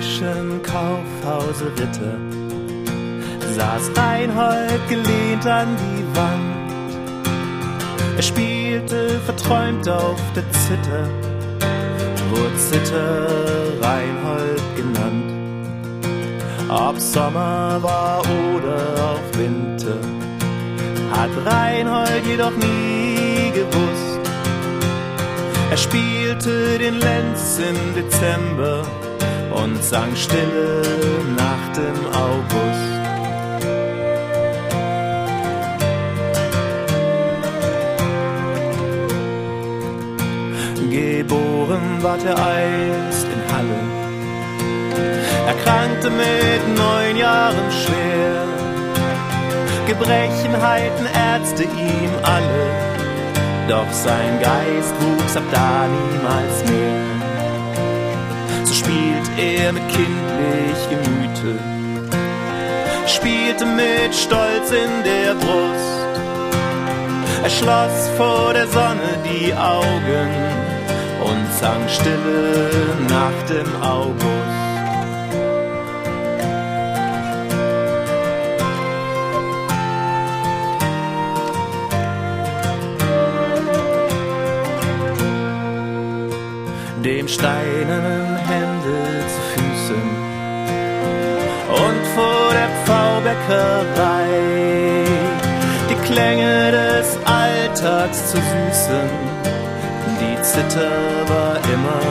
Hallischen 0.00 0.62
Kaufhause 0.62 1.66
Ritter 1.76 2.16
saß 3.54 3.90
Reinhold 3.96 4.88
gelehnt 4.88 5.46
an 5.46 5.76
die 5.76 6.16
Wand. 6.16 7.20
Er 8.16 8.22
spielte 8.22 9.20
verträumt 9.26 9.88
auf 9.88 10.20
der 10.34 10.44
Zither, 10.52 11.08
wurde 12.30 12.56
Zitter 12.56 13.26
Reinhold 13.80 14.62
genannt. 14.76 15.32
Ob 16.70 16.98
Sommer 16.98 17.82
war 17.82 18.22
oder 18.54 18.78
auch 19.04 19.38
Winter, 19.38 19.98
hat 21.12 21.30
Reinhold 21.44 22.24
jedoch 22.26 22.52
nie 22.52 23.50
gewusst. 23.52 24.20
Er 25.70 25.76
spielte 25.76 26.78
den 26.78 26.98
Lenz 27.00 27.58
im 27.58 27.94
Dezember 27.94 28.84
und 29.62 29.82
sang 29.82 30.14
Stille 30.16 30.82
Nacht 31.36 31.74
im 31.76 32.00
August. 32.28 33.00
Geboren 40.90 42.02
ward 42.02 42.24
er 42.24 42.36
einst 42.36 43.26
in 43.34 43.42
Halle, 43.52 43.80
erkrankte 45.46 46.10
mit 46.10 46.62
neun 46.76 47.16
Jahren 47.16 47.70
schwer. 47.82 48.44
Gebrechen 49.86 50.54
heilten 50.60 51.06
Ärzte 51.06 51.64
ihm 51.64 52.12
alle, 52.22 52.66
doch 53.68 53.92
sein 53.92 54.40
Geist 54.40 54.94
wuchs 55.00 55.36
ab 55.36 55.44
da 55.52 55.86
niemals 55.86 56.70
mehr 56.70 57.09
spielt 58.80 59.28
er 59.38 59.72
mit 59.72 59.86
kindlich 59.88 60.80
Gemüte, 60.88 61.58
spielte 63.06 63.66
mit 63.66 64.14
Stolz 64.14 64.70
in 64.70 64.92
der 65.04 65.34
Brust. 65.34 66.00
Er 67.42 67.50
schloss 67.50 68.08
vor 68.16 68.52
der 68.54 68.66
Sonne 68.66 69.10
die 69.28 69.52
Augen 69.54 70.30
und 71.28 71.46
sang 71.60 71.82
stille 71.88 72.70
Nacht 73.08 73.50
im 73.50 73.82
August. 73.82 74.59
Dem 87.20 87.28
steinernen 87.28 88.38
Pfauenbäckerei. 92.86 95.04
Die 95.90 95.98
Klänge 96.06 96.72
des 96.72 97.18
Alltags 97.24 98.30
zu 98.30 98.36
süßen, 98.36 99.08
die 100.20 100.36
Zither 100.42 101.28
war 101.28 101.56
immer 101.74 102.04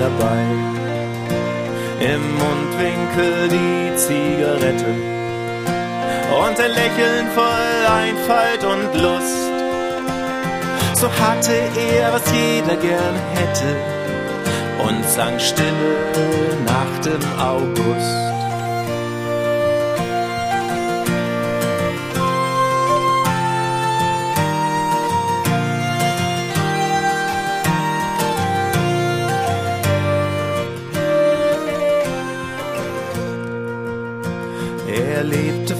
dabei. 0.00 0.44
Im 2.00 2.22
Mundwinkel 2.42 3.48
die 3.48 3.96
Zigarette 3.96 4.92
und 6.42 6.60
ein 6.60 6.72
Lächeln 6.72 7.26
voll 7.34 7.86
Einfalt 8.02 8.62
und 8.64 9.00
Lust. 9.00 9.52
So 10.94 11.08
hatte 11.08 11.56
er, 11.94 12.12
was 12.12 12.22
jeder 12.32 12.76
gern 12.76 13.16
hätte 13.34 13.95
und 14.86 15.04
sang 15.04 15.38
stille 15.38 15.96
Nacht 16.64 17.06
im 17.06 17.40
August. 17.40 18.26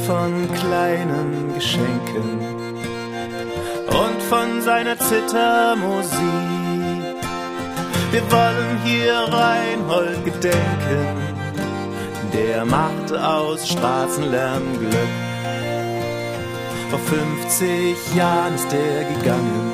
von 0.06 0.48
kleinen 0.54 1.52
Geschenken 1.54 2.40
und 3.88 4.22
von 4.28 4.62
seiner 4.62 4.96
Zittermusik. 4.96 6.45
Wir 8.16 8.32
wollen 8.32 8.80
hier 8.82 9.12
Reinhold 9.30 10.24
gedenken, 10.24 11.06
der 12.32 12.64
macht 12.64 13.12
aus 13.12 13.68
Straßenlärm 13.68 14.78
Glück. 14.78 15.14
Vor 16.88 16.98
50 16.98 18.14
Jahren 18.14 18.54
ist 18.54 18.72
er 18.72 19.04
gegangen, 19.04 19.70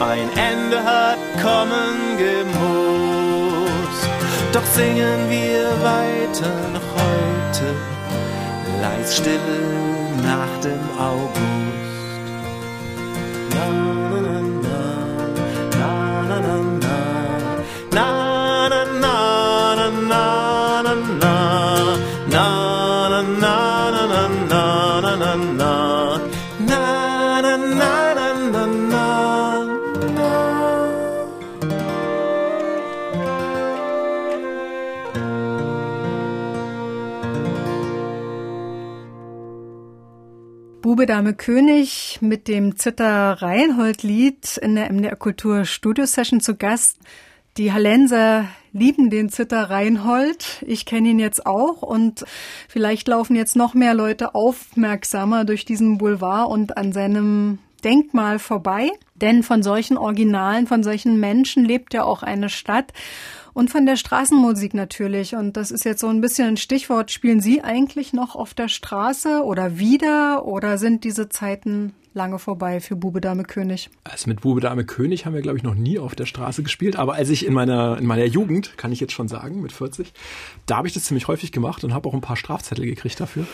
ein 0.00 0.30
Ende 0.30 0.82
hat 0.82 1.18
kommen 1.42 2.16
gemusst. 2.16 4.08
Doch 4.54 4.64
singen 4.72 5.28
wir 5.28 5.66
weiter 5.82 6.54
noch 6.72 6.88
heute 6.96 7.66
leis 8.80 9.18
Stille 9.18 9.60
nach 10.22 10.58
dem 10.62 10.80
August. 10.98 11.84
Bube 41.04 41.12
Dame 41.12 41.34
König 41.34 42.18
mit 42.22 42.48
dem 42.48 42.78
Zitter 42.78 43.32
Reinhold 43.42 44.02
Lied 44.02 44.56
in 44.56 44.74
der 44.74 44.90
MDR 44.90 45.16
Kultur 45.16 45.66
Studio 45.66 46.06
Session 46.06 46.40
zu 46.40 46.56
Gast. 46.56 46.96
Die 47.58 47.74
Hallenser 47.74 48.46
lieben 48.72 49.10
den 49.10 49.28
Zitter 49.28 49.68
Reinhold. 49.68 50.64
Ich 50.66 50.86
kenne 50.86 51.10
ihn 51.10 51.18
jetzt 51.18 51.44
auch 51.44 51.82
und 51.82 52.24
vielleicht 52.70 53.06
laufen 53.06 53.36
jetzt 53.36 53.54
noch 53.54 53.74
mehr 53.74 53.92
Leute 53.92 54.34
aufmerksamer 54.34 55.44
durch 55.44 55.66
diesen 55.66 55.98
Boulevard 55.98 56.48
und 56.48 56.78
an 56.78 56.94
seinem 56.94 57.58
Denkmal 57.84 58.38
vorbei. 58.38 58.90
Denn 59.14 59.42
von 59.42 59.62
solchen 59.62 59.96
Originalen, 59.96 60.66
von 60.66 60.82
solchen 60.82 61.20
Menschen 61.20 61.64
lebt 61.64 61.94
ja 61.94 62.04
auch 62.04 62.22
eine 62.22 62.48
Stadt 62.48 62.92
und 63.52 63.70
von 63.70 63.86
der 63.86 63.96
Straßenmusik 63.96 64.74
natürlich. 64.74 65.36
Und 65.36 65.56
das 65.56 65.70
ist 65.70 65.84
jetzt 65.84 66.00
so 66.00 66.08
ein 66.08 66.20
bisschen 66.20 66.48
ein 66.48 66.56
Stichwort. 66.56 67.10
Spielen 67.10 67.40
Sie 67.40 67.62
eigentlich 67.62 68.12
noch 68.12 68.34
auf 68.34 68.52
der 68.52 68.68
Straße 68.68 69.42
oder 69.44 69.78
wieder 69.78 70.44
oder 70.44 70.76
sind 70.76 71.04
diese 71.04 71.28
Zeiten 71.28 71.94
lange 72.12 72.38
vorbei 72.38 72.80
für 72.80 72.96
Bube 72.96 73.20
Dame 73.20 73.44
König. 73.44 73.90
Also 74.04 74.28
mit 74.28 74.40
Bube 74.40 74.60
Dame 74.60 74.84
König 74.84 75.26
haben 75.26 75.34
wir, 75.34 75.42
glaube 75.42 75.58
ich, 75.58 75.64
noch 75.64 75.74
nie 75.74 75.98
auf 75.98 76.14
der 76.14 76.26
Straße 76.26 76.62
gespielt. 76.62 76.96
Aber 76.96 77.14
als 77.14 77.28
ich 77.28 77.46
in 77.46 77.52
meiner, 77.52 77.98
in 77.98 78.06
meiner 78.06 78.24
Jugend, 78.24 78.76
kann 78.76 78.92
ich 78.92 79.00
jetzt 79.00 79.12
schon 79.12 79.28
sagen, 79.28 79.62
mit 79.62 79.72
40, 79.72 80.12
da 80.66 80.76
habe 80.76 80.88
ich 80.88 80.94
das 80.94 81.04
ziemlich 81.04 81.28
häufig 81.28 81.52
gemacht 81.52 81.84
und 81.84 81.92
habe 81.92 82.08
auch 82.08 82.14
ein 82.14 82.20
paar 82.20 82.36
Strafzettel 82.36 82.86
gekriegt 82.86 83.20
dafür. 83.20 83.46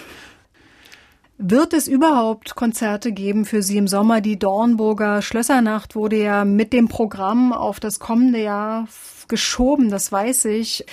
Wird 1.43 1.73
es 1.73 1.89
überhaupt 1.89 2.55
Konzerte 2.55 3.13
geben 3.13 3.47
für 3.47 3.63
Sie 3.63 3.79
im 3.79 3.89
Sommer? 3.89 4.21
Die 4.21 4.39
Dornburger 4.39 5.23
Schlössernacht 5.23 5.95
wurde 5.95 6.23
ja 6.23 6.45
mit 6.45 6.75
dem 6.75 6.89
Programm 6.89 7.55
auf 7.55 7.81
das 7.81 7.99
kommende 7.99 8.43
Jahr 8.43 8.87
geschoben, 9.27 9.89
das 9.89 10.13
weiß 10.13 10.45
ich. 10.45 10.85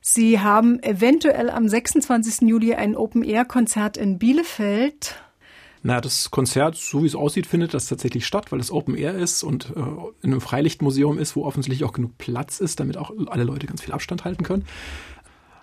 Sie 0.00 0.40
haben 0.40 0.82
eventuell 0.82 1.50
am 1.50 1.68
26. 1.68 2.48
Juli 2.48 2.74
ein 2.74 2.96
Open-Air-Konzert 2.96 3.98
in 3.98 4.18
Bielefeld. 4.18 5.16
Na, 5.82 6.00
das 6.00 6.30
Konzert, 6.30 6.76
so 6.76 7.02
wie 7.02 7.06
es 7.06 7.14
aussieht, 7.14 7.46
findet 7.46 7.74
das 7.74 7.86
tatsächlich 7.86 8.24
statt, 8.24 8.52
weil 8.52 8.60
es 8.60 8.72
Open 8.72 8.94
Air 8.94 9.16
ist 9.16 9.42
und 9.42 9.68
äh, 9.76 9.80
in 10.22 10.30
einem 10.30 10.40
Freilichtmuseum 10.40 11.18
ist, 11.18 11.36
wo 11.36 11.44
offensichtlich 11.44 11.84
auch 11.86 11.92
genug 11.92 12.16
Platz 12.16 12.60
ist, 12.60 12.80
damit 12.80 12.96
auch 12.96 13.12
alle 13.26 13.44
Leute 13.44 13.66
ganz 13.66 13.82
viel 13.82 13.92
Abstand 13.92 14.24
halten 14.24 14.44
können. 14.44 14.64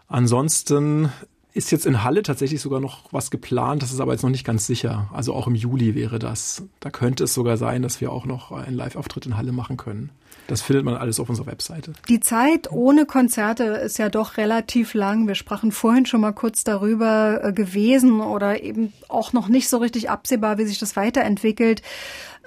Ansonsten 0.08 1.12
ist 1.58 1.72
jetzt 1.72 1.86
in 1.86 2.04
Halle 2.04 2.24
tatsächlich 2.24 2.62
sogar 2.62 2.80
noch 2.80 3.12
was 3.12 3.32
geplant, 3.32 3.82
das 3.82 3.92
ist 3.92 4.00
aber 4.00 4.14
jetzt 4.14 4.22
noch 4.22 4.30
nicht 4.30 4.46
ganz 4.46 4.68
sicher. 4.68 5.10
Also 5.12 5.34
auch 5.34 5.48
im 5.48 5.56
Juli 5.56 5.96
wäre 5.96 6.20
das. 6.20 6.64
Da 6.80 6.90
könnte 6.90 7.26
es 7.26 7.34
sogar 7.34 7.58
sein, 7.58 7.82
dass 7.82 8.00
wir 8.00 8.12
auch 8.12 8.26
noch 8.26 8.52
einen 8.52 8.76
Live-Auftritt 8.76 9.26
in 9.26 9.38
Halle 9.38 9.52
machen 9.52 9.76
können. 9.76 10.12
Das 10.48 10.62
findet 10.62 10.86
man 10.86 10.96
alles 10.96 11.20
auf 11.20 11.30
unserer 11.30 11.48
Webseite. 11.48 11.94
Die 12.08 12.22
Zeit 12.22 12.72
ohne 12.72 13.06
Konzerte 13.06 13.64
ist 13.64 13.98
ja 13.98 14.10
doch 14.10 14.38
relativ 14.38 14.94
lang. 14.94 15.28
Wir 15.28 15.36
sprachen 15.36 15.74
vorhin 15.74 16.06
schon 16.06 16.22
mal 16.22 16.32
kurz 16.32 16.64
darüber 16.64 17.44
äh, 17.44 17.54
gewesen 17.54 18.22
oder 18.22 18.64
eben 18.64 18.94
auch 19.10 19.34
noch 19.34 19.50
nicht 19.50 19.68
so 19.68 19.78
richtig 19.78 20.10
absehbar, 20.10 20.58
wie 20.58 20.66
sich 20.66 20.80
das 20.80 20.96
weiterentwickelt. 20.96 21.82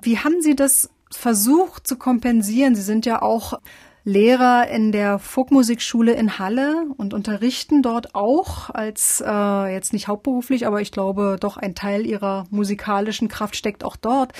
Wie 0.02 0.18
haben 0.18 0.40
Sie 0.40 0.56
das 0.56 0.88
versucht 1.10 1.86
zu 1.86 1.96
kompensieren? 1.96 2.74
Sie 2.74 2.82
sind 2.82 3.04
ja 3.04 3.20
auch 3.20 3.60
Lehrer 4.04 4.68
in 4.68 4.92
der 4.92 5.18
Folkmusikschule 5.18 6.12
in 6.12 6.38
Halle 6.38 6.86
und 6.96 7.12
unterrichten 7.12 7.82
dort 7.82 8.14
auch 8.14 8.70
als 8.70 9.22
äh, 9.24 9.72
jetzt 9.72 9.92
nicht 9.92 10.08
hauptberuflich, 10.08 10.66
aber 10.66 10.80
ich 10.80 10.90
glaube 10.90 11.36
doch 11.38 11.56
ein 11.56 11.74
Teil 11.74 12.06
ihrer 12.06 12.44
musikalischen 12.50 13.28
Kraft 13.28 13.56
steckt 13.56 13.84
auch 13.84 13.96
dort. 13.96 14.32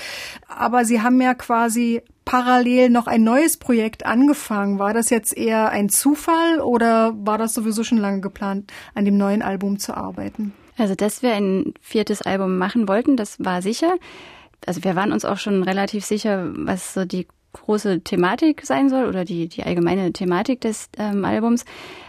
Aber 0.47 0.83
sie 0.83 1.01
haben 1.01 1.21
ja 1.21 1.33
quasi 1.33 2.01
parallel 2.25 2.89
noch 2.89 3.07
ein 3.07 3.23
neues 3.23 3.57
Projekt 3.57 4.05
angefangen. 4.05 4.79
War 4.79 4.93
das 4.93 5.09
jetzt 5.09 5.35
eher 5.35 5.69
ein 5.69 5.89
Zufall 5.89 6.59
oder 6.59 7.13
war 7.17 7.37
das 7.37 7.53
sowieso 7.53 7.83
schon 7.83 7.97
lange 7.97 8.21
geplant, 8.21 8.71
an 8.95 9.05
dem 9.05 9.17
neuen 9.17 9.41
Album 9.41 9.79
zu 9.79 9.95
arbeiten? 9.95 10.53
Also, 10.77 10.95
dass 10.95 11.21
wir 11.21 11.33
ein 11.33 11.73
viertes 11.81 12.21
Album 12.21 12.57
machen 12.57 12.87
wollten, 12.87 13.17
das 13.17 13.37
war 13.39 13.61
sicher. 13.61 13.95
Also 14.65 14.83
wir 14.83 14.95
waren 14.95 15.11
uns 15.11 15.25
auch 15.25 15.37
schon 15.37 15.63
relativ 15.63 16.05
sicher, 16.05 16.51
was 16.53 16.93
so 16.93 17.05
die 17.05 17.27
große 17.53 18.01
Thematik 18.01 18.65
sein 18.65 18.89
soll 18.89 19.05
oder 19.05 19.25
die, 19.25 19.47
die 19.47 19.63
allgemeine 19.63 20.13
Thematik 20.13 20.61
des 20.61 20.89
ähm, 20.97 21.25
Albums. 21.25 21.65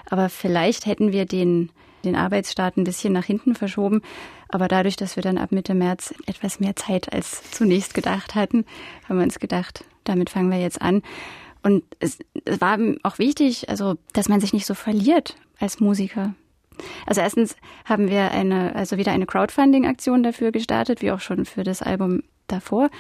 Aber 0.08 0.28
vielleicht 0.28 0.86
hätten 0.86 1.12
wir 1.12 1.24
den, 1.24 1.70
den 2.04 2.16
Arbeitsstart 2.16 2.76
ein 2.76 2.84
bisschen 2.84 3.12
nach 3.12 3.24
hinten 3.24 3.54
verschoben. 3.54 4.02
Aber 4.48 4.68
dadurch, 4.68 4.96
dass 4.96 5.16
wir 5.16 5.22
dann 5.22 5.38
ab 5.38 5.52
Mitte 5.52 5.74
März 5.74 6.14
etwas 6.26 6.60
mehr 6.60 6.76
Zeit 6.76 7.12
als 7.12 7.50
zunächst 7.50 7.94
gedacht 7.94 8.34
hatten, 8.34 8.64
haben 9.08 9.16
wir 9.16 9.24
uns 9.24 9.38
gedacht, 9.38 9.84
damit 10.04 10.30
fangen 10.30 10.50
wir 10.50 10.60
jetzt 10.60 10.82
an. 10.82 11.02
Und 11.62 11.84
es, 12.00 12.18
es 12.44 12.60
war 12.60 12.78
auch 13.02 13.18
wichtig, 13.18 13.68
also, 13.68 13.94
dass 14.12 14.28
man 14.28 14.40
sich 14.40 14.52
nicht 14.52 14.66
so 14.66 14.74
verliert 14.74 15.36
als 15.58 15.80
Musiker. 15.80 16.34
Also 17.06 17.20
erstens 17.20 17.56
haben 17.84 18.10
wir 18.10 18.30
eine, 18.30 18.74
also 18.74 18.96
wieder 18.96 19.12
eine 19.12 19.26
Crowdfunding-Aktion 19.26 20.22
dafür 20.22 20.52
gestartet, 20.52 21.02
wie 21.02 21.12
auch 21.12 21.20
schon 21.20 21.44
für 21.44 21.64
das 21.64 21.82
Album 21.82 22.22
davor 22.46 22.90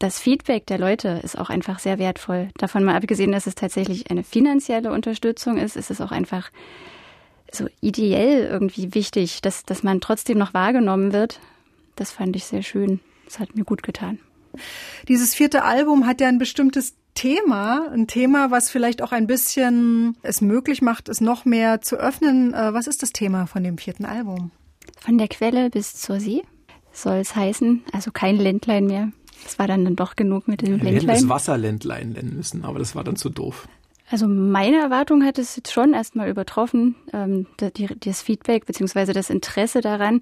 das 0.00 0.18
Feedback 0.18 0.66
der 0.66 0.78
Leute 0.78 1.20
ist 1.22 1.38
auch 1.38 1.50
einfach 1.50 1.78
sehr 1.78 1.98
wertvoll. 1.98 2.48
Davon 2.56 2.84
mal 2.84 2.96
abgesehen, 2.96 3.32
dass 3.32 3.46
es 3.46 3.54
tatsächlich 3.54 4.10
eine 4.10 4.24
finanzielle 4.24 4.92
Unterstützung 4.92 5.58
ist, 5.58 5.76
ist 5.76 5.90
es 5.90 6.00
auch 6.00 6.10
einfach 6.10 6.50
so 7.52 7.68
ideell 7.80 8.46
irgendwie 8.46 8.94
wichtig, 8.94 9.42
dass, 9.42 9.64
dass 9.64 9.82
man 9.82 10.00
trotzdem 10.00 10.38
noch 10.38 10.54
wahrgenommen 10.54 11.12
wird. 11.12 11.38
Das 11.96 12.10
fand 12.10 12.34
ich 12.34 12.46
sehr 12.46 12.62
schön. 12.62 13.00
Das 13.26 13.38
hat 13.38 13.54
mir 13.54 13.64
gut 13.64 13.82
getan. 13.82 14.18
Dieses 15.06 15.34
vierte 15.34 15.64
Album 15.64 16.06
hat 16.06 16.20
ja 16.22 16.28
ein 16.28 16.38
bestimmtes 16.38 16.94
Thema, 17.14 17.90
ein 17.92 18.06
Thema, 18.06 18.50
was 18.50 18.70
vielleicht 18.70 19.02
auch 19.02 19.12
ein 19.12 19.26
bisschen 19.26 20.16
es 20.22 20.40
möglich 20.40 20.80
macht, 20.80 21.10
es 21.10 21.20
noch 21.20 21.44
mehr 21.44 21.82
zu 21.82 21.96
öffnen. 21.96 22.54
Äh, 22.54 22.72
was 22.72 22.86
ist 22.86 23.02
das 23.02 23.12
Thema 23.12 23.46
von 23.46 23.62
dem 23.62 23.76
vierten 23.76 24.06
Album? 24.06 24.50
Von 24.98 25.18
der 25.18 25.28
Quelle 25.28 25.68
bis 25.68 25.94
zur 25.94 26.20
See 26.20 26.42
soll 26.92 27.16
es 27.16 27.36
heißen, 27.36 27.84
also 27.92 28.10
kein 28.10 28.36
Ländlein 28.36 28.86
mehr. 28.86 29.12
Das 29.44 29.58
war 29.58 29.66
dann, 29.66 29.84
dann 29.84 29.96
doch 29.96 30.16
genug 30.16 30.48
mit 30.48 30.62
dem 30.62 30.72
Ländlein. 30.72 30.94
Wir 30.94 31.00
hätten 31.00 31.10
es 31.10 31.28
Wasserländlein 31.28 32.10
nennen 32.10 32.36
müssen, 32.36 32.64
aber 32.64 32.78
das 32.78 32.94
war 32.94 33.04
dann 33.04 33.16
zu 33.16 33.30
doof. 33.30 33.68
Also 34.10 34.26
meine 34.26 34.78
Erwartung 34.78 35.24
hat 35.24 35.38
es 35.38 35.54
jetzt 35.54 35.72
schon 35.72 35.94
erstmal 35.94 36.28
übertroffen, 36.28 36.96
ähm, 37.12 37.46
das 37.56 38.22
Feedback 38.22 38.66
bzw. 38.66 39.12
das 39.12 39.30
Interesse 39.30 39.80
daran. 39.80 40.20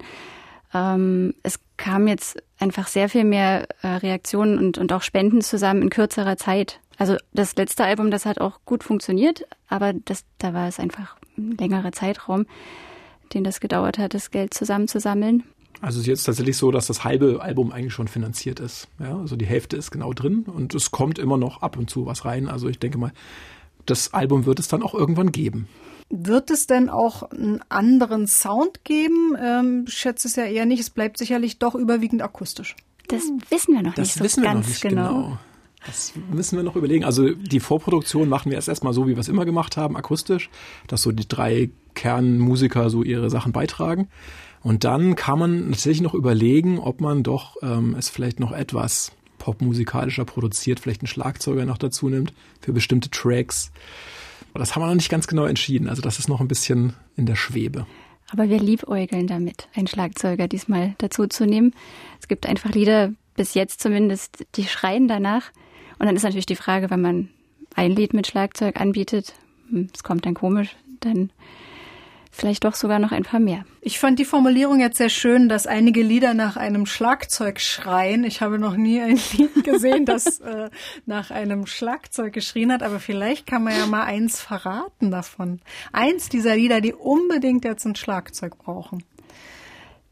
Ähm, 0.73 1.33
es 1.41 1.59
kam 1.77 2.07
jetzt 2.07 2.37
einfach 2.59 2.87
sehr 2.87 3.09
viel 3.09 3.23
mehr 3.23 3.67
äh, 3.81 3.87
Reaktionen 3.87 4.59
und, 4.59 4.77
und 4.77 4.93
auch 4.93 5.01
Spenden 5.01 5.41
zusammen 5.41 5.81
in 5.81 5.89
kürzerer 5.89 6.37
Zeit. 6.37 6.79
Also 6.97 7.17
das 7.33 7.55
letzte 7.55 7.85
Album, 7.85 8.11
das 8.11 8.25
hat 8.25 8.39
auch 8.39 8.59
gut 8.65 8.83
funktioniert, 8.83 9.45
aber 9.67 9.93
das, 9.93 10.23
da 10.37 10.53
war 10.53 10.67
es 10.67 10.79
einfach 10.79 11.15
ein 11.37 11.57
längerer 11.57 11.91
Zeitraum, 11.91 12.45
den 13.33 13.43
das 13.43 13.59
gedauert 13.59 13.97
hat, 13.97 14.13
das 14.13 14.29
Geld 14.29 14.53
zusammenzusammeln. 14.53 15.45
Also 15.81 15.97
es 15.97 16.01
ist 16.03 16.07
jetzt 16.07 16.23
tatsächlich 16.23 16.57
so, 16.57 16.71
dass 16.71 16.87
das 16.87 17.03
halbe 17.03 17.41
Album 17.41 17.71
eigentlich 17.71 17.93
schon 17.93 18.07
finanziert 18.07 18.59
ist. 18.59 18.87
Ja, 18.99 19.17
also 19.17 19.35
die 19.35 19.45
Hälfte 19.45 19.77
ist 19.77 19.91
genau 19.91 20.13
drin 20.13 20.43
und 20.43 20.75
es 20.75 20.91
kommt 20.91 21.19
immer 21.19 21.37
noch 21.37 21.61
ab 21.61 21.77
und 21.77 21.89
zu 21.89 22.05
was 22.05 22.25
rein. 22.25 22.47
Also 22.47 22.67
ich 22.67 22.79
denke 22.79 22.97
mal, 22.97 23.13
das 23.85 24.13
Album 24.13 24.45
wird 24.45 24.59
es 24.59 24.67
dann 24.67 24.83
auch 24.83 24.93
irgendwann 24.93 25.31
geben. 25.31 25.67
Wird 26.09 26.49
es 26.49 26.67
denn 26.67 26.89
auch 26.89 27.23
einen 27.23 27.61
anderen 27.69 28.27
Sound 28.27 28.83
geben? 28.83 29.35
Ähm, 29.39 29.85
ich 29.87 29.93
schätze 29.93 30.27
es 30.27 30.35
ja 30.35 30.45
eher 30.45 30.65
nicht. 30.65 30.79
Es 30.79 30.89
bleibt 30.89 31.17
sicherlich 31.17 31.59
doch 31.59 31.75
überwiegend 31.75 32.21
akustisch. 32.21 32.75
Das 33.07 33.23
wissen 33.49 33.75
wir 33.75 33.83
noch 33.83 33.93
das 33.93 34.07
nicht 34.07 34.13
so 34.15 34.23
wissen 34.23 34.43
wir 34.43 34.49
ganz 34.49 34.65
noch 34.65 34.69
nicht 34.69 34.81
genau. 34.81 35.13
genau. 35.13 35.37
Das 35.85 36.13
müssen 36.31 36.57
wir 36.57 36.63
noch 36.63 36.75
überlegen. 36.75 37.05
Also 37.05 37.29
die 37.29 37.59
Vorproduktion 37.59 38.27
machen 38.27 38.49
wir 38.49 38.57
erst 38.57 38.67
erstmal 38.67 38.93
so, 38.93 39.07
wie 39.07 39.15
wir 39.15 39.19
es 39.19 39.29
immer 39.29 39.45
gemacht 39.45 39.77
haben, 39.77 39.95
akustisch, 39.95 40.49
dass 40.87 41.03
so 41.03 41.11
die 41.11 41.27
drei 41.27 41.69
Kernmusiker 41.93 42.89
so 42.89 43.03
ihre 43.03 43.29
Sachen 43.29 43.53
beitragen. 43.53 44.09
Und 44.61 44.83
dann 44.83 45.15
kann 45.15 45.39
man 45.39 45.69
natürlich 45.69 46.01
noch 46.01 46.13
überlegen, 46.13 46.79
ob 46.79 47.01
man 47.01 47.23
doch 47.23 47.55
ähm, 47.61 47.95
es 47.97 48.09
vielleicht 48.09 48.39
noch 48.39 48.51
etwas 48.51 49.11
popmusikalischer 49.37 50.25
produziert, 50.25 50.79
vielleicht 50.79 51.01
einen 51.01 51.07
Schlagzeuger 51.07 51.65
noch 51.65 51.77
dazu 51.77 52.09
nimmt 52.09 52.33
für 52.59 52.73
bestimmte 52.73 53.09
Tracks. 53.09 53.71
Aber 54.51 54.59
das 54.59 54.75
haben 54.75 54.83
wir 54.83 54.87
noch 54.87 54.95
nicht 54.95 55.09
ganz 55.09 55.27
genau 55.27 55.45
entschieden. 55.45 55.87
Also 55.87 56.01
das 56.01 56.19
ist 56.19 56.27
noch 56.27 56.41
ein 56.41 56.47
bisschen 56.47 56.93
in 57.15 57.25
der 57.25 57.35
Schwebe. 57.35 57.85
Aber 58.31 58.49
wir 58.49 58.59
liebäugeln 58.59 59.27
damit, 59.27 59.69
einen 59.73 59.87
Schlagzeuger 59.87 60.47
diesmal 60.47 60.93
dazu 60.99 61.27
zu 61.27 61.45
nehmen. 61.45 61.73
Es 62.19 62.27
gibt 62.27 62.45
einfach 62.45 62.71
Lieder, 62.71 63.13
bis 63.35 63.53
jetzt 63.53 63.81
zumindest, 63.81 64.45
die 64.55 64.65
schreien 64.65 65.07
danach. 65.07 65.51
Und 65.97 66.05
dann 66.05 66.15
ist 66.15 66.23
natürlich 66.23 66.45
die 66.45 66.55
Frage, 66.55 66.89
wenn 66.89 67.01
man 67.01 67.29
ein 67.75 67.91
Lied 67.91 68.13
mit 68.13 68.27
Schlagzeug 68.27 68.79
anbietet, 68.79 69.33
hm, 69.69 69.89
es 69.93 70.03
kommt 70.03 70.25
dann 70.25 70.33
komisch, 70.33 70.75
dann 70.99 71.31
vielleicht 72.31 72.63
doch 72.63 72.75
sogar 72.75 72.99
noch 72.99 73.11
ein 73.11 73.23
paar 73.23 73.39
mehr. 73.39 73.65
Ich 73.81 73.99
fand 73.99 74.19
die 74.19 74.25
Formulierung 74.25 74.79
jetzt 74.79 74.97
sehr 74.97 75.09
schön, 75.09 75.49
dass 75.49 75.67
einige 75.67 76.01
Lieder 76.01 76.33
nach 76.33 76.57
einem 76.57 76.85
Schlagzeug 76.85 77.59
schreien. 77.59 78.23
Ich 78.23 78.41
habe 78.41 78.59
noch 78.59 78.75
nie 78.75 79.01
ein 79.01 79.19
Lied 79.37 79.63
gesehen, 79.63 80.05
das 80.05 80.39
äh, 80.39 80.69
nach 81.05 81.31
einem 81.31 81.65
Schlagzeug 81.65 82.33
geschrien 82.33 82.71
hat, 82.71 82.83
aber 82.83 82.99
vielleicht 82.99 83.47
kann 83.47 83.63
man 83.63 83.75
ja 83.75 83.85
mal 83.85 84.03
eins 84.03 84.39
verraten 84.41 85.11
davon. 85.11 85.59
Eins 85.91 86.29
dieser 86.29 86.55
Lieder, 86.55 86.81
die 86.81 86.93
unbedingt 86.93 87.65
jetzt 87.65 87.85
ein 87.85 87.95
Schlagzeug 87.95 88.57
brauchen. 88.57 89.03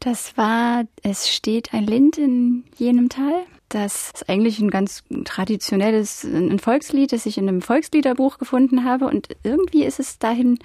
Das 0.00 0.36
war 0.36 0.84
Es 1.02 1.28
steht 1.28 1.74
ein 1.74 1.84
Lind 1.84 2.18
in 2.18 2.64
jenem 2.76 3.08
Tal. 3.08 3.34
Das 3.68 4.12
ist 4.14 4.28
eigentlich 4.28 4.60
ein 4.60 4.70
ganz 4.70 5.02
traditionelles, 5.24 6.24
ein 6.24 6.58
Volkslied, 6.58 7.12
das 7.12 7.26
ich 7.26 7.36
in 7.36 7.48
einem 7.48 7.60
Volksliederbuch 7.60 8.38
gefunden 8.38 8.84
habe. 8.84 9.06
Und 9.06 9.28
irgendwie 9.42 9.84
ist 9.84 10.00
es 10.00 10.18
dahin, 10.18 10.58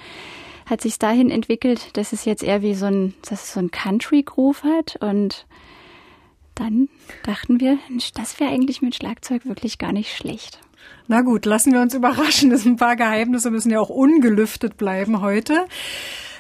hat 0.65 0.81
sich 0.81 0.99
dahin 0.99 1.29
entwickelt, 1.29 1.95
dass 1.97 2.13
es 2.13 2.25
jetzt 2.25 2.43
eher 2.43 2.61
wie 2.61 2.75
so 2.75 2.85
ein, 2.85 3.13
dass 3.21 3.43
es 3.43 3.53
so 3.53 3.59
ein 3.59 3.71
Country-Groove 3.71 4.63
hat. 4.63 4.97
Und 5.01 5.45
dann 6.55 6.89
dachten 7.25 7.59
wir, 7.59 7.77
das 8.15 8.39
wäre 8.39 8.51
eigentlich 8.51 8.81
mit 8.81 8.95
Schlagzeug 8.95 9.45
wirklich 9.45 9.77
gar 9.77 9.91
nicht 9.91 10.15
schlecht. 10.15 10.59
Na 11.07 11.21
gut, 11.21 11.45
lassen 11.45 11.73
wir 11.73 11.81
uns 11.81 11.93
überraschen. 11.93 12.49
Das 12.49 12.65
ein 12.65 12.77
paar 12.77 12.95
Geheimnisse 12.95 13.51
müssen 13.51 13.71
ja 13.71 13.79
auch 13.79 13.89
ungelüftet 13.89 14.77
bleiben 14.77 15.21
heute. 15.21 15.65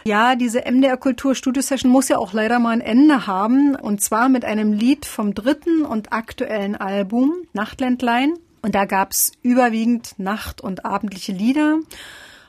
Ja, 0.05 0.35
diese 0.35 0.63
MDR 0.69 0.97
Kultur 0.97 1.33
Studio 1.33 1.61
Session 1.61 1.89
muss 1.89 2.09
ja 2.09 2.17
auch 2.17 2.33
leider 2.33 2.59
mal 2.59 2.71
ein 2.71 2.81
Ende 2.81 3.25
haben. 3.25 3.75
Und 3.75 4.01
zwar 4.01 4.29
mit 4.29 4.45
einem 4.45 4.73
Lied 4.73 5.05
vom 5.05 5.33
dritten 5.33 5.83
und 5.83 6.11
aktuellen 6.11 6.75
Album, 6.75 7.33
Nachtländlein. 7.53 8.33
Und 8.61 8.75
da 8.75 8.85
gab's 8.85 9.31
überwiegend 9.41 10.17
Nacht- 10.17 10.61
und 10.61 10.85
abendliche 10.85 11.33
Lieder. 11.33 11.79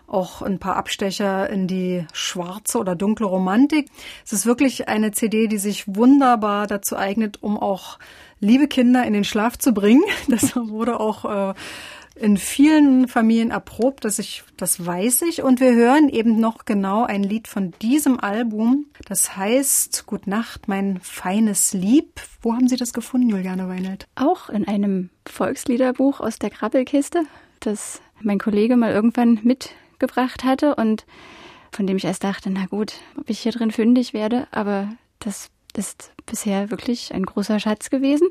Auch 0.07 0.43
ein 0.43 0.59
paar 0.59 0.77
Abstecher 0.77 1.49
in 1.51 1.67
die 1.67 2.07
schwarze 2.13 2.79
oder 2.79 2.95
dunkle 2.95 3.27
Romantik. 3.27 3.89
Es 4.25 4.33
ist 4.33 4.47
wirklich 4.47 4.89
eine 4.89 5.13
CD, 5.13 5.49
die 5.49 5.59
sich 5.59 5.85
wunderbar 5.87 6.67
dazu 6.67 6.97
eignet, 6.97 7.43
um 7.43 7.59
auch 7.59 7.99
liebe 8.41 8.69
Kinder 8.69 9.05
in 9.05 9.13
den 9.13 9.25
Schlaf 9.25 9.59
zu 9.59 9.73
bringen. 9.73 10.03
Das 10.29 10.57
wurde 10.57 11.01
auch 11.01 11.25
äh, 11.51 11.55
in 12.17 12.37
vielen 12.37 13.09
Familien 13.09 13.51
erprobt, 13.51 14.05
dass 14.05 14.19
ich, 14.19 14.45
das 14.57 14.85
weiß 14.85 15.23
ich. 15.23 15.43
Und 15.43 15.61
wir 15.61 15.75
hören 15.75 16.09
eben 16.09 16.39
noch 16.39 16.65
genau 16.65 17.05
ein 17.05 17.23
Lied 17.23 17.49
von 17.49 17.73
diesem 17.83 18.21
Album. 18.21 18.87
Das 19.07 19.37
heißt 19.37 20.07
Gut 20.07 20.27
Nacht, 20.27 20.69
mein 20.69 21.01
feines 21.01 21.73
Lieb. 21.73 22.21
Wo 22.41 22.53
haben 22.53 22.69
Sie 22.69 22.77
das 22.77 22.93
gefunden, 22.93 23.31
Juliane 23.31 23.69
Weinelt? 23.69 24.07
Auch 24.15 24.49
in 24.49 24.67
einem 24.69 25.11
Volksliederbuch 25.27 26.21
aus 26.21 26.39
der 26.39 26.51
Krabbelkiste, 26.51 27.25
das 27.61 28.01
mein 28.21 28.39
Kollege 28.39 28.77
mal 28.77 28.93
irgendwann 28.93 29.41
mitgebracht 30.05 30.45
hatte 30.45 30.75
und 30.75 31.07
von 31.73 31.87
dem 31.87 31.97
ich 31.97 32.05
erst 32.05 32.25
dachte, 32.25 32.51
na 32.51 32.67
gut, 32.67 32.95
ob 33.19 33.29
ich 33.29 33.41
hier 33.41 33.53
drin 33.53 33.71
fündig 33.71 34.13
werde, 34.13 34.47
aber 34.53 34.89
das 35.19 35.51
ist 35.77 36.13
bisher 36.27 36.71
wirklich 36.71 37.13
ein 37.13 37.25
großer 37.25 37.59
Schatz 37.59 37.91
gewesen. 37.91 38.29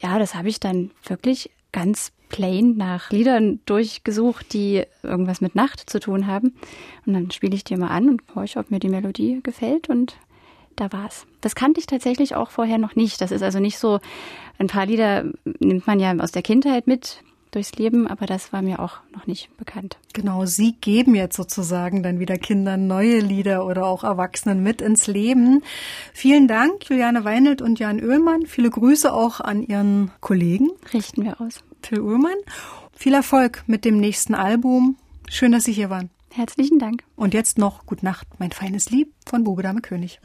Ja, 0.00 0.18
das 0.18 0.34
habe 0.34 0.48
ich 0.48 0.58
dann 0.58 0.90
wirklich 1.06 1.50
ganz 1.70 2.12
plain 2.30 2.76
nach 2.76 3.10
Liedern 3.10 3.60
durchgesucht, 3.66 4.52
die 4.52 4.84
irgendwas 5.02 5.40
mit 5.40 5.54
Nacht 5.54 5.88
zu 5.88 6.00
tun 6.00 6.26
haben. 6.26 6.54
Und 7.06 7.12
dann 7.12 7.30
spiele 7.30 7.54
ich 7.54 7.62
die 7.62 7.76
mal 7.76 7.88
an 7.88 8.08
und 8.08 8.22
horche, 8.34 8.58
ob 8.58 8.72
mir 8.72 8.80
die 8.80 8.88
Melodie 8.88 9.40
gefällt 9.42 9.88
und 9.88 10.16
da 10.74 10.92
war's. 10.92 11.26
Das 11.40 11.54
kannte 11.54 11.78
ich 11.78 11.86
tatsächlich 11.86 12.34
auch 12.34 12.50
vorher 12.50 12.78
noch 12.78 12.96
nicht. 12.96 13.20
Das 13.20 13.30
ist 13.30 13.42
also 13.42 13.60
nicht 13.60 13.78
so, 13.78 14.00
ein 14.58 14.66
paar 14.66 14.86
Lieder 14.86 15.26
nimmt 15.60 15.86
man 15.86 16.00
ja 16.00 16.12
aus 16.16 16.32
der 16.32 16.42
Kindheit 16.42 16.88
mit 16.88 17.22
durchs 17.54 17.72
Leben, 17.74 18.06
aber 18.06 18.26
das 18.26 18.52
war 18.52 18.62
mir 18.62 18.80
auch 18.80 18.98
noch 19.12 19.26
nicht 19.26 19.56
bekannt. 19.56 19.98
Genau, 20.12 20.44
Sie 20.46 20.72
geben 20.72 21.14
jetzt 21.14 21.36
sozusagen 21.36 22.02
dann 22.02 22.18
wieder 22.18 22.36
Kindern 22.36 22.86
neue 22.86 23.18
Lieder 23.18 23.66
oder 23.66 23.86
auch 23.86 24.04
Erwachsenen 24.04 24.62
mit 24.62 24.80
ins 24.80 25.06
Leben. 25.06 25.62
Vielen 26.12 26.48
Dank, 26.48 26.88
Juliane 26.88 27.24
Weinelt 27.24 27.62
und 27.62 27.78
Jan 27.78 28.00
Oehlmann. 28.00 28.46
Viele 28.46 28.70
Grüße 28.70 29.12
auch 29.12 29.40
an 29.40 29.62
Ihren 29.62 30.10
Kollegen. 30.20 30.70
Richten 30.92 31.24
wir 31.24 31.40
aus. 31.40 31.60
Till 31.82 32.00
Ullmann. 32.00 32.36
Viel 32.96 33.14
Erfolg 33.14 33.62
mit 33.66 33.84
dem 33.84 33.98
nächsten 33.98 34.34
Album. 34.34 34.96
Schön, 35.28 35.52
dass 35.52 35.64
Sie 35.64 35.72
hier 35.72 35.90
waren. 35.90 36.10
Herzlichen 36.30 36.78
Dank. 36.78 37.04
Und 37.14 37.34
jetzt 37.34 37.58
noch 37.58 37.86
Gut 37.86 38.02
Nacht, 38.02 38.26
mein 38.38 38.50
feines 38.50 38.90
Lieb 38.90 39.12
von 39.26 39.44
Bube 39.44 39.62
Dame 39.62 39.82
König. 39.82 40.20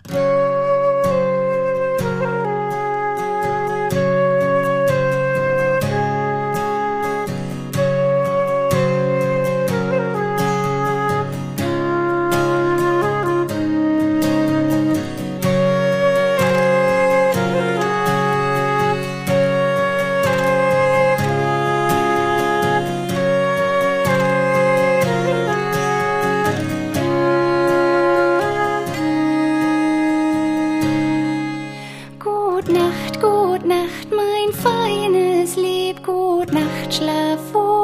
Nachtschlaf 36.52 37.54
wohl. 37.54 37.79